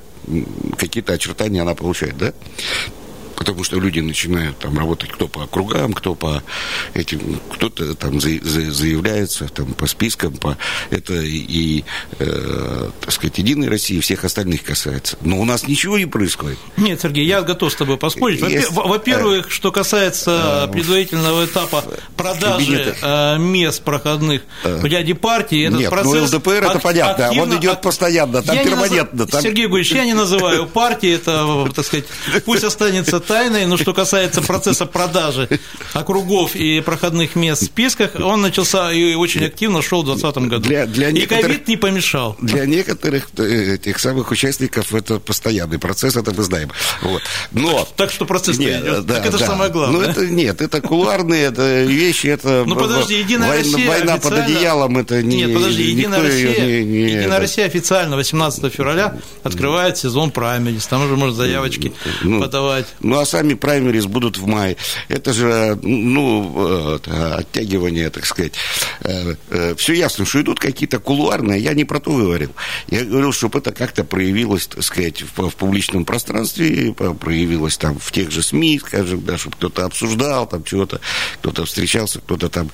какие-то 0.78 1.14
очертания 1.14 1.62
она 1.62 1.74
получает, 1.74 2.16
да? 2.18 2.32
Потому 3.42 3.64
что 3.64 3.80
люди 3.80 3.98
начинают 3.98 4.56
там 4.58 4.78
работать 4.78 5.10
кто 5.10 5.26
по 5.26 5.42
округам, 5.42 5.92
кто 5.94 6.14
по 6.14 6.44
этим, 6.94 7.40
кто-то 7.52 7.96
там 7.96 8.20
за- 8.20 8.38
за- 8.40 8.70
заявляется 8.70 9.48
там 9.48 9.74
по 9.74 9.88
спискам, 9.88 10.34
по 10.36 10.56
это 10.90 11.14
и, 11.14 11.82
э, 12.20 12.90
так 13.00 13.10
сказать, 13.12 13.38
Единой 13.38 13.68
России 13.68 13.98
всех 13.98 14.22
остальных 14.24 14.62
касается. 14.62 15.16
Но 15.22 15.40
у 15.40 15.44
нас 15.44 15.66
ничего 15.66 15.98
не 15.98 16.06
происходит. 16.06 16.56
Нет, 16.76 17.00
Сергей, 17.02 17.26
я 17.26 17.42
готов 17.42 17.72
с 17.72 17.74
тобой 17.74 17.96
поспорить. 17.96 18.40
Во-первых, 18.70 19.50
что 19.50 19.72
касается 19.72 20.68
предварительного 20.72 21.44
этапа 21.44 21.82
продажи 22.16 22.94
э, 23.02 23.38
мест 23.38 23.82
проходных 23.82 24.42
в 24.62 24.84
ряде 24.84 25.16
партий, 25.16 25.62
этот 25.62 25.80
Нет, 25.80 25.90
ну, 25.90 25.96
процесс... 26.02 26.32
ЛДПР 26.32 26.50
это 26.64 26.78
понятно, 26.78 27.24
он 27.24 27.38
активно- 27.40 27.54
идет 27.58 27.72
ак- 27.72 27.82
постоянно, 27.82 28.40
там 28.42 28.56
перманентно, 28.56 29.18
назов- 29.24 29.30
там- 29.32 29.42
Сергей 29.42 29.66
Гурьевич, 29.66 29.90
я 29.92 30.04
не 30.04 30.14
называю 30.14 30.66
партии, 30.68 31.12
это, 31.14 31.68
так 31.74 31.84
сказать, 31.84 32.04
пусть 32.44 32.62
останется 32.62 33.18
тайной, 33.32 33.64
но 33.66 33.76
что 33.78 33.94
касается 33.94 34.42
процесса 34.42 34.84
продажи 34.84 35.48
округов 35.94 36.54
и 36.54 36.80
проходных 36.82 37.34
мест 37.34 37.62
в 37.62 37.64
списках, 37.66 38.10
он 38.16 38.42
начался 38.42 38.92
и 38.92 39.14
очень 39.14 39.44
активно 39.46 39.80
шел 39.80 40.02
в 40.02 40.06
2020 40.06 40.48
году. 40.50 40.68
Для- 40.68 40.86
для 40.86 41.08
и 41.08 41.24
ковид 41.26 41.66
не 41.68 41.76
помешал. 41.78 42.36
Для 42.42 42.66
некоторых 42.66 43.28
э, 43.38 43.74
этих 43.76 43.98
самых 43.98 44.30
участников 44.30 44.94
это 44.94 45.18
постоянный 45.18 45.78
процесс, 45.78 46.14
это 46.16 46.32
мы 46.36 46.42
знаем. 46.42 46.70
Вот. 47.02 47.22
Но 47.52 47.88
Так 47.96 48.10
что 48.12 48.26
процесс 48.26 48.58
Нет, 48.58 48.82
идет. 48.82 49.06
да, 49.06 49.14
так 49.14 49.26
это 49.26 49.38
же 49.38 49.44
да. 49.44 49.50
самое 49.50 49.70
главное. 49.70 50.00
Ну, 50.00 50.06
это 50.06 50.26
нет, 50.26 50.60
это 50.60 50.80
кулуарные 50.82 51.44
это 51.44 51.84
вещи, 51.84 52.26
это 52.26 52.64
Ну, 52.66 52.74
подожди, 52.76 53.14
Единая 53.18 53.48
война, 53.48 53.62
Россия 53.72 53.88
война 53.88 54.16
под 54.18 54.32
одеялом, 54.32 54.98
это 54.98 55.22
не 55.22 55.36
Нет, 55.38 55.54
подожди, 55.54 55.82
Единая 55.84 56.22
Россия, 56.22 56.66
не- 56.66 56.84
не- 56.84 57.02
Единая 57.04 57.26
это- 57.28 57.40
Россия 57.40 57.66
официально 57.66 58.16
18 58.16 58.68
февраля 58.70 59.16
открывает 59.42 59.96
сезон 59.96 60.30
праймерис. 60.30 60.86
Там 60.86 61.04
уже 61.06 61.16
можно 61.16 61.34
заявочки 61.34 61.92
Ну, 62.22 62.40
подавать. 62.40 62.86
Ну, 63.00 63.18
сами 63.24 63.54
праймерис 63.54 64.06
будут 64.06 64.38
в 64.38 64.46
мае. 64.46 64.76
Это 65.08 65.32
же, 65.32 65.78
ну, 65.82 66.98
э, 67.04 67.34
оттягивание, 67.38 68.10
так 68.10 68.26
сказать. 68.26 68.54
Все 69.76 69.92
ясно, 69.92 70.24
что 70.24 70.40
идут 70.40 70.60
какие-то 70.60 70.98
кулуарные. 70.98 71.60
Я 71.60 71.74
не 71.74 71.84
про 71.84 72.00
то 72.00 72.12
говорил. 72.16 72.52
Я 72.88 73.04
говорил, 73.04 73.32
чтобы 73.32 73.58
это 73.58 73.72
как-то 73.72 74.04
проявилось, 74.04 74.66
так 74.66 74.82
сказать, 74.82 75.22
в, 75.22 75.50
в 75.50 75.56
публичном 75.56 76.04
пространстве, 76.04 76.94
проявилось 76.94 77.76
там 77.76 77.98
в 77.98 78.12
тех 78.12 78.30
же 78.30 78.42
СМИ, 78.42 78.80
скажем, 78.80 79.24
да, 79.24 79.38
чтобы 79.38 79.56
кто-то 79.56 79.84
обсуждал 79.84 80.46
там 80.46 80.64
чего-то, 80.64 81.00
кто-то 81.40 81.64
встречался, 81.64 82.20
кто-то 82.20 82.48
там 82.48 82.70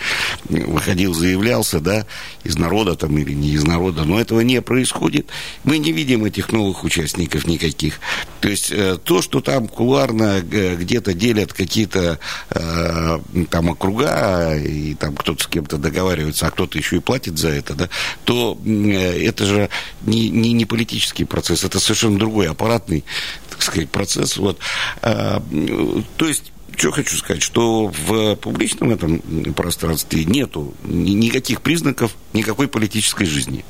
выходил, 0.48 1.14
заявлялся, 1.14 1.80
да, 1.80 2.06
из 2.44 2.56
народа 2.56 2.94
там 2.94 3.16
или 3.18 3.32
не 3.32 3.50
из 3.50 3.64
народа. 3.64 4.04
Но 4.04 4.20
этого 4.20 4.40
не 4.40 4.60
происходит. 4.62 5.28
Мы 5.64 5.78
не 5.78 5.92
видим 5.92 6.24
этих 6.24 6.52
новых 6.52 6.84
участников 6.84 7.46
никаких. 7.46 8.00
То 8.40 8.48
есть 8.48 8.70
э, 8.70 8.98
то, 9.02 9.22
что 9.22 9.40
там 9.40 9.68
кулуарно 9.68 10.37
э, 10.37 10.37
где-то 10.42 11.14
делят 11.14 11.52
какие-то 11.52 12.18
э, 12.50 13.18
там 13.50 13.68
округа, 13.70 14.56
и 14.56 14.94
там 14.94 15.16
кто-то 15.16 15.42
с 15.42 15.46
кем-то 15.46 15.78
договаривается, 15.78 16.46
а 16.46 16.50
кто-то 16.50 16.78
еще 16.78 16.96
и 16.96 17.00
платит 17.00 17.38
за 17.38 17.48
это, 17.48 17.74
да, 17.74 17.88
то 18.24 18.58
э, 18.64 19.26
это 19.26 19.44
же 19.44 19.70
не, 20.02 20.30
не, 20.30 20.52
не 20.52 20.64
политический 20.66 21.24
процесс, 21.24 21.64
это 21.64 21.80
совершенно 21.80 22.18
другой 22.18 22.48
аппаратный, 22.48 23.04
так 23.50 23.62
сказать, 23.62 23.90
процесс. 23.90 24.36
Вот. 24.36 24.58
А, 25.02 25.42
э, 25.50 26.02
то 26.16 26.28
есть 26.28 26.52
что 26.78 26.92
хочу 26.92 27.16
сказать, 27.16 27.42
что 27.42 27.88
в 27.88 28.36
публичном 28.36 28.90
этом 28.90 29.18
пространстве 29.54 30.24
нету 30.24 30.74
ни- 30.84 31.10
никаких 31.10 31.60
признаков 31.60 32.16
никакой 32.32 32.68
политической 32.68 33.26
жизни. 33.26 33.64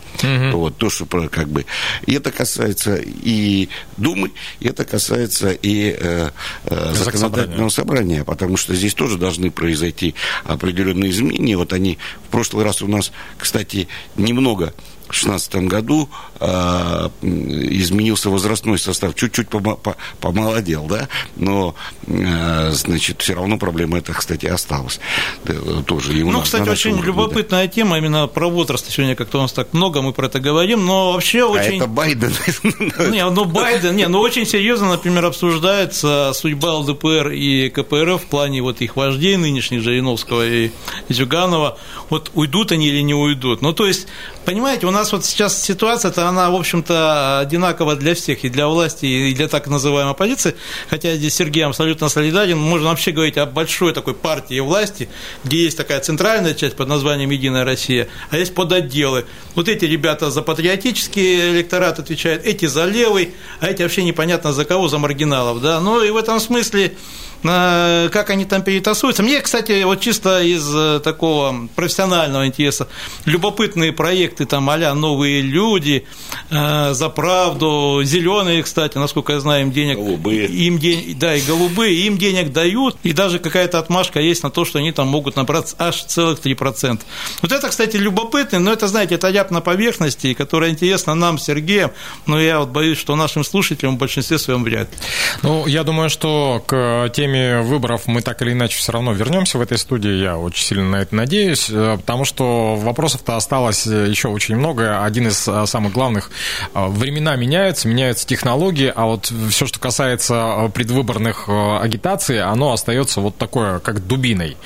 Вот 0.53 0.77
то, 0.77 0.91
что 0.91 1.07
как 1.07 1.49
бы. 1.49 1.65
И 2.07 2.15
это 2.15 2.31
касается 2.31 2.97
и 2.97 3.69
Думы, 3.97 4.33
и 4.61 4.69
это 4.69 4.85
касается 4.85 5.51
и 5.51 5.97
э, 5.99 6.31
э, 6.65 6.95
законодательного 6.95 7.71
собрания, 7.71 8.25
потому 8.25 8.57
что 8.57 8.75
здесь 8.75 8.95
тоже 8.95 9.17
должны 9.17 9.51
произойти 9.51 10.15
определенные 10.45 11.11
изменения. 11.11 11.57
Вот 11.57 11.73
они 11.73 11.99
в 12.27 12.31
прошлый 12.31 12.65
раз 12.65 12.83
у 12.83 12.89
нас, 12.89 13.11
кстати, 13.39 13.89
немного 14.17 14.75
2016 15.09 15.55
году 15.69 16.09
э, 16.41 17.09
изменился 17.23 18.31
возрастной 18.31 18.79
состав, 18.79 19.15
чуть-чуть 19.15 19.49
помо- 19.49 19.77
по- 19.77 19.97
помолодел, 20.21 20.87
да, 20.87 21.09
но, 21.37 21.75
э, 22.07 22.71
значит, 22.73 23.21
все 23.23 23.35
равно 23.35 23.59
проблема 23.59 23.99
эта, 23.99 24.13
кстати, 24.13 24.47
осталась. 24.47 25.01
Да, 25.45 25.55
тоже 25.87 26.13
и 26.19 26.23
у 26.23 26.31
Ну, 26.31 26.39
нас 26.39 26.45
кстати, 26.45 26.65
на 26.67 26.73
очень 26.73 26.91
уровне, 26.93 27.07
да. 27.07 27.13
любопытная 27.13 27.69
тема 27.69 27.99
именно 27.99 28.27
про 28.27 28.49
возраст. 28.49 28.91
Сегодня 28.91 29.15
как-то 29.15 29.39
у 29.39 29.43
нас 29.43 29.53
так 29.53 29.73
много, 29.73 30.03
мы 30.03 30.13
про 30.13 30.27
это 30.27 30.41
говорим, 30.41 30.85
но 30.85 31.13
вообще 31.13 31.43
А 31.45 31.47
очень... 31.49 31.77
это 31.79 31.87
Байден. 31.87 32.33
Не, 33.11 33.29
ну 33.31 33.45
Байден, 33.45 33.97
не, 33.97 34.09
ну 34.09 34.21
очень 34.21 34.45
серьезно, 34.47 34.89
например, 34.91 35.25
обсуждается 35.27 36.33
судьба 36.35 36.75
ЛДПР 36.79 37.29
и 37.31 37.69
КПРФ 37.71 38.23
в 38.23 38.27
плане 38.27 38.63
вот 38.63 38.81
их 38.81 38.97
вождей 38.97 39.37
нынешних, 39.37 39.83
Жириновского 39.83 40.47
и 40.47 40.71
Зюганова. 41.09 41.79
Вот 42.11 42.31
уйдут 42.35 42.73
они 42.73 42.89
или 42.89 43.01
не 43.03 43.15
уйдут. 43.15 43.63
Ну, 43.63 43.73
то 43.73 43.87
есть, 43.87 44.07
понимаете, 44.45 44.87
у 44.87 44.91
нас 44.91 44.98
вот 45.13 45.25
сейчас 45.25 45.63
ситуация-то, 45.63 46.29
она, 46.29 46.51
в 46.51 46.55
общем-то, 46.55 47.41
одинакова 47.41 47.97
для 47.97 48.15
всех, 48.15 48.45
и 48.45 48.49
для 48.49 48.69
власти, 48.69 49.07
и 49.07 49.35
для 49.35 49.49
так 49.49 49.67
называемой 49.67 50.13
оппозиции. 50.13 50.55
Хотя 50.91 51.15
здесь 51.15 51.35
Сергей 51.35 51.65
абсолютно 51.65 52.09
солидарен. 52.09 52.59
Можно 52.59 52.89
вообще 52.89 53.13
говорить 53.13 53.37
о 53.37 53.47
большой 53.47 53.93
такой 53.93 54.15
партии 54.15 54.61
власти, 54.61 55.09
где 55.45 55.63
есть 55.65 55.77
такая 55.77 56.01
центральная 56.01 56.55
часть 56.55 56.77
под 56.77 56.89
названием 56.89 57.31
«Единая 57.31 57.65
Россия», 57.65 58.09
а 58.31 58.37
есть 58.37 58.55
подотделы. 58.55 59.25
Вот 59.55 59.69
эти 59.69 59.85
ребята 59.85 60.31
за 60.31 60.43
патриотический 60.43 61.51
электорат 61.51 61.99
отвечают, 61.99 62.45
эти 62.45 62.67
за 62.67 62.85
левый, 62.85 63.35
а 63.61 63.69
эти 63.69 63.83
вообще 63.83 64.05
непонятно 64.05 64.53
за 64.53 64.65
кого, 64.65 64.89
за 64.89 64.99
маргиналов. 64.99 65.61
Да? 65.61 65.81
Ну 65.81 66.03
и 66.03 66.11
в 66.11 66.17
этом 66.17 66.41
смысле 66.41 66.97
как 67.43 68.31
они 68.31 68.45
там 68.45 68.63
перетасуются. 68.63 69.23
Мне, 69.23 69.41
кстати, 69.41 69.83
вот 69.85 70.01
чисто 70.01 70.43
из 70.43 70.69
э, 70.75 71.01
такого 71.01 71.69
профессионального 71.77 72.47
интереса, 72.47 72.89
любопытные 73.27 73.93
проекты 73.93 74.45
там 74.45 74.69
а 74.69 74.95
«Новые 74.95 75.41
люди», 75.41 76.05
э, 76.51 76.93
«За 76.93 77.09
правду», 77.09 78.01
«Зеленые», 78.05 78.63
кстати, 78.63 78.99
насколько 78.99 79.33
я 79.33 79.41
знаю, 79.41 79.63
им 79.63 79.73
денег... 79.73 79.99
Голубые. 79.99 80.47
Им 80.47 80.79
день, 80.79 81.17
да, 81.19 81.35
и 81.35 81.41
голубые, 81.41 81.95
им 82.07 82.19
денег 82.19 82.53
дают, 82.53 82.97
и 83.03 83.13
даже 83.13 83.39
какая-то 83.39 83.79
отмашка 83.79 84.21
есть 84.21 84.43
на 84.43 84.51
то, 84.51 84.65
что 84.65 84.79
они 84.79 84.93
там 84.93 85.09
могут 85.09 85.37
набрать 85.37 85.75
аж 85.79 86.05
целых 86.05 86.41
3%. 86.41 87.01
Вот 87.43 87.53
это, 87.53 87.69
кстати, 87.69 87.97
любопытно, 87.97 88.59
но 88.59 88.73
это, 88.73 88.89
знаете, 88.89 89.15
это 89.15 89.29
ляп 89.29 89.51
на 89.51 89.61
поверхности, 89.61 90.35
которая 90.35 90.71
интересна 90.71 91.15
нам, 91.15 91.39
Сергеем, 91.39 91.93
но 92.27 92.41
я 92.41 92.61
вот 92.61 92.69
боюсь, 92.69 92.99
что 92.99 93.17
нашим 93.17 93.45
слушателям 93.45 93.97
в 93.97 93.99
большинстве 93.99 94.39
своем 94.39 94.65
вряд 94.65 94.91
ли. 94.91 94.99
Ну, 95.43 95.67
я 95.67 95.85
думаю, 95.85 96.11
что 96.11 96.63
к 96.67 97.11
теме 97.15 97.28
теме 97.29 97.61
выборов 97.61 98.07
мы 98.07 98.23
так 98.23 98.41
или 98.43 98.53
иначе 98.53 98.79
все 98.79 98.93
равно 98.93 99.13
вернемся 99.13 99.59
в 99.59 99.61
этой 99.61 99.79
студии. 99.79 100.11
Я 100.11 100.39
очень 100.39 100.65
сильно 100.65 100.85
на 100.85 100.97
это 100.97 101.15
надеюсь, 101.15 101.69
э, 101.71 101.97
потому 101.99 102.25
что 102.25 102.77
вопросов-то 102.77 103.37
осталось 103.37 103.87
еще 103.87 104.29
очень 104.29 104.57
много. 104.57 105.05
Один 105.05 105.29
из 105.29 105.37
самых 105.67 105.93
главных– 105.93 106.31
времена 106.75 107.37
меняются, 107.37 107.89
меняются 107.89 108.27
технологии, 108.27 108.93
а 108.95 109.07
вот 109.07 109.33
все, 109.51 109.67
что 109.67 109.79
касается 109.79 110.71
предвыборных 110.75 111.49
агитаций, 111.49 112.41
оно 112.41 112.73
остается 112.73 113.21
вот 113.21 113.37
такое, 113.37 113.79
как 113.79 114.07
дубиной 114.07 114.57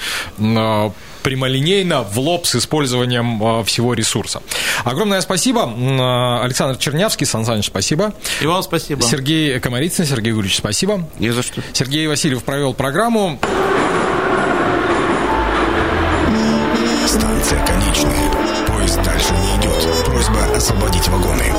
прямолинейно 1.23 2.03
в 2.03 2.19
лоб 2.19 2.47
с 2.47 2.57
использованием 2.57 3.65
всего 3.65 3.95
ресурса. 3.95 4.43
Огромное 4.85 5.21
спасибо. 5.21 5.63
Александр 6.43 6.77
Чернявский, 6.77 7.27
Сан 7.27 7.45
Саныч, 7.47 7.67
спасибо. 7.67 8.13
И 8.41 8.47
вам 8.47 8.63
спасибо. 8.63 9.03
Сергей 9.03 9.59
Комарицын, 9.61 10.05
Сергей 10.05 10.31
Юрьевич, 10.31 10.59
спасибо. 10.59 11.09
Не 11.19 11.31
за 11.31 11.43
что. 11.43 11.63
Сергей 11.73 12.07
Васильев 12.07 12.43
провел 12.45 12.75
программу. 12.75 13.39
Станция 17.07 17.65
конечная. 17.67 18.31
Поезд 18.67 19.03
дальше 19.03 19.33
не 19.35 19.61
идет. 19.61 20.05
Просьба 20.07 20.57
освободить 20.57 21.09
вагоны. 21.09 21.53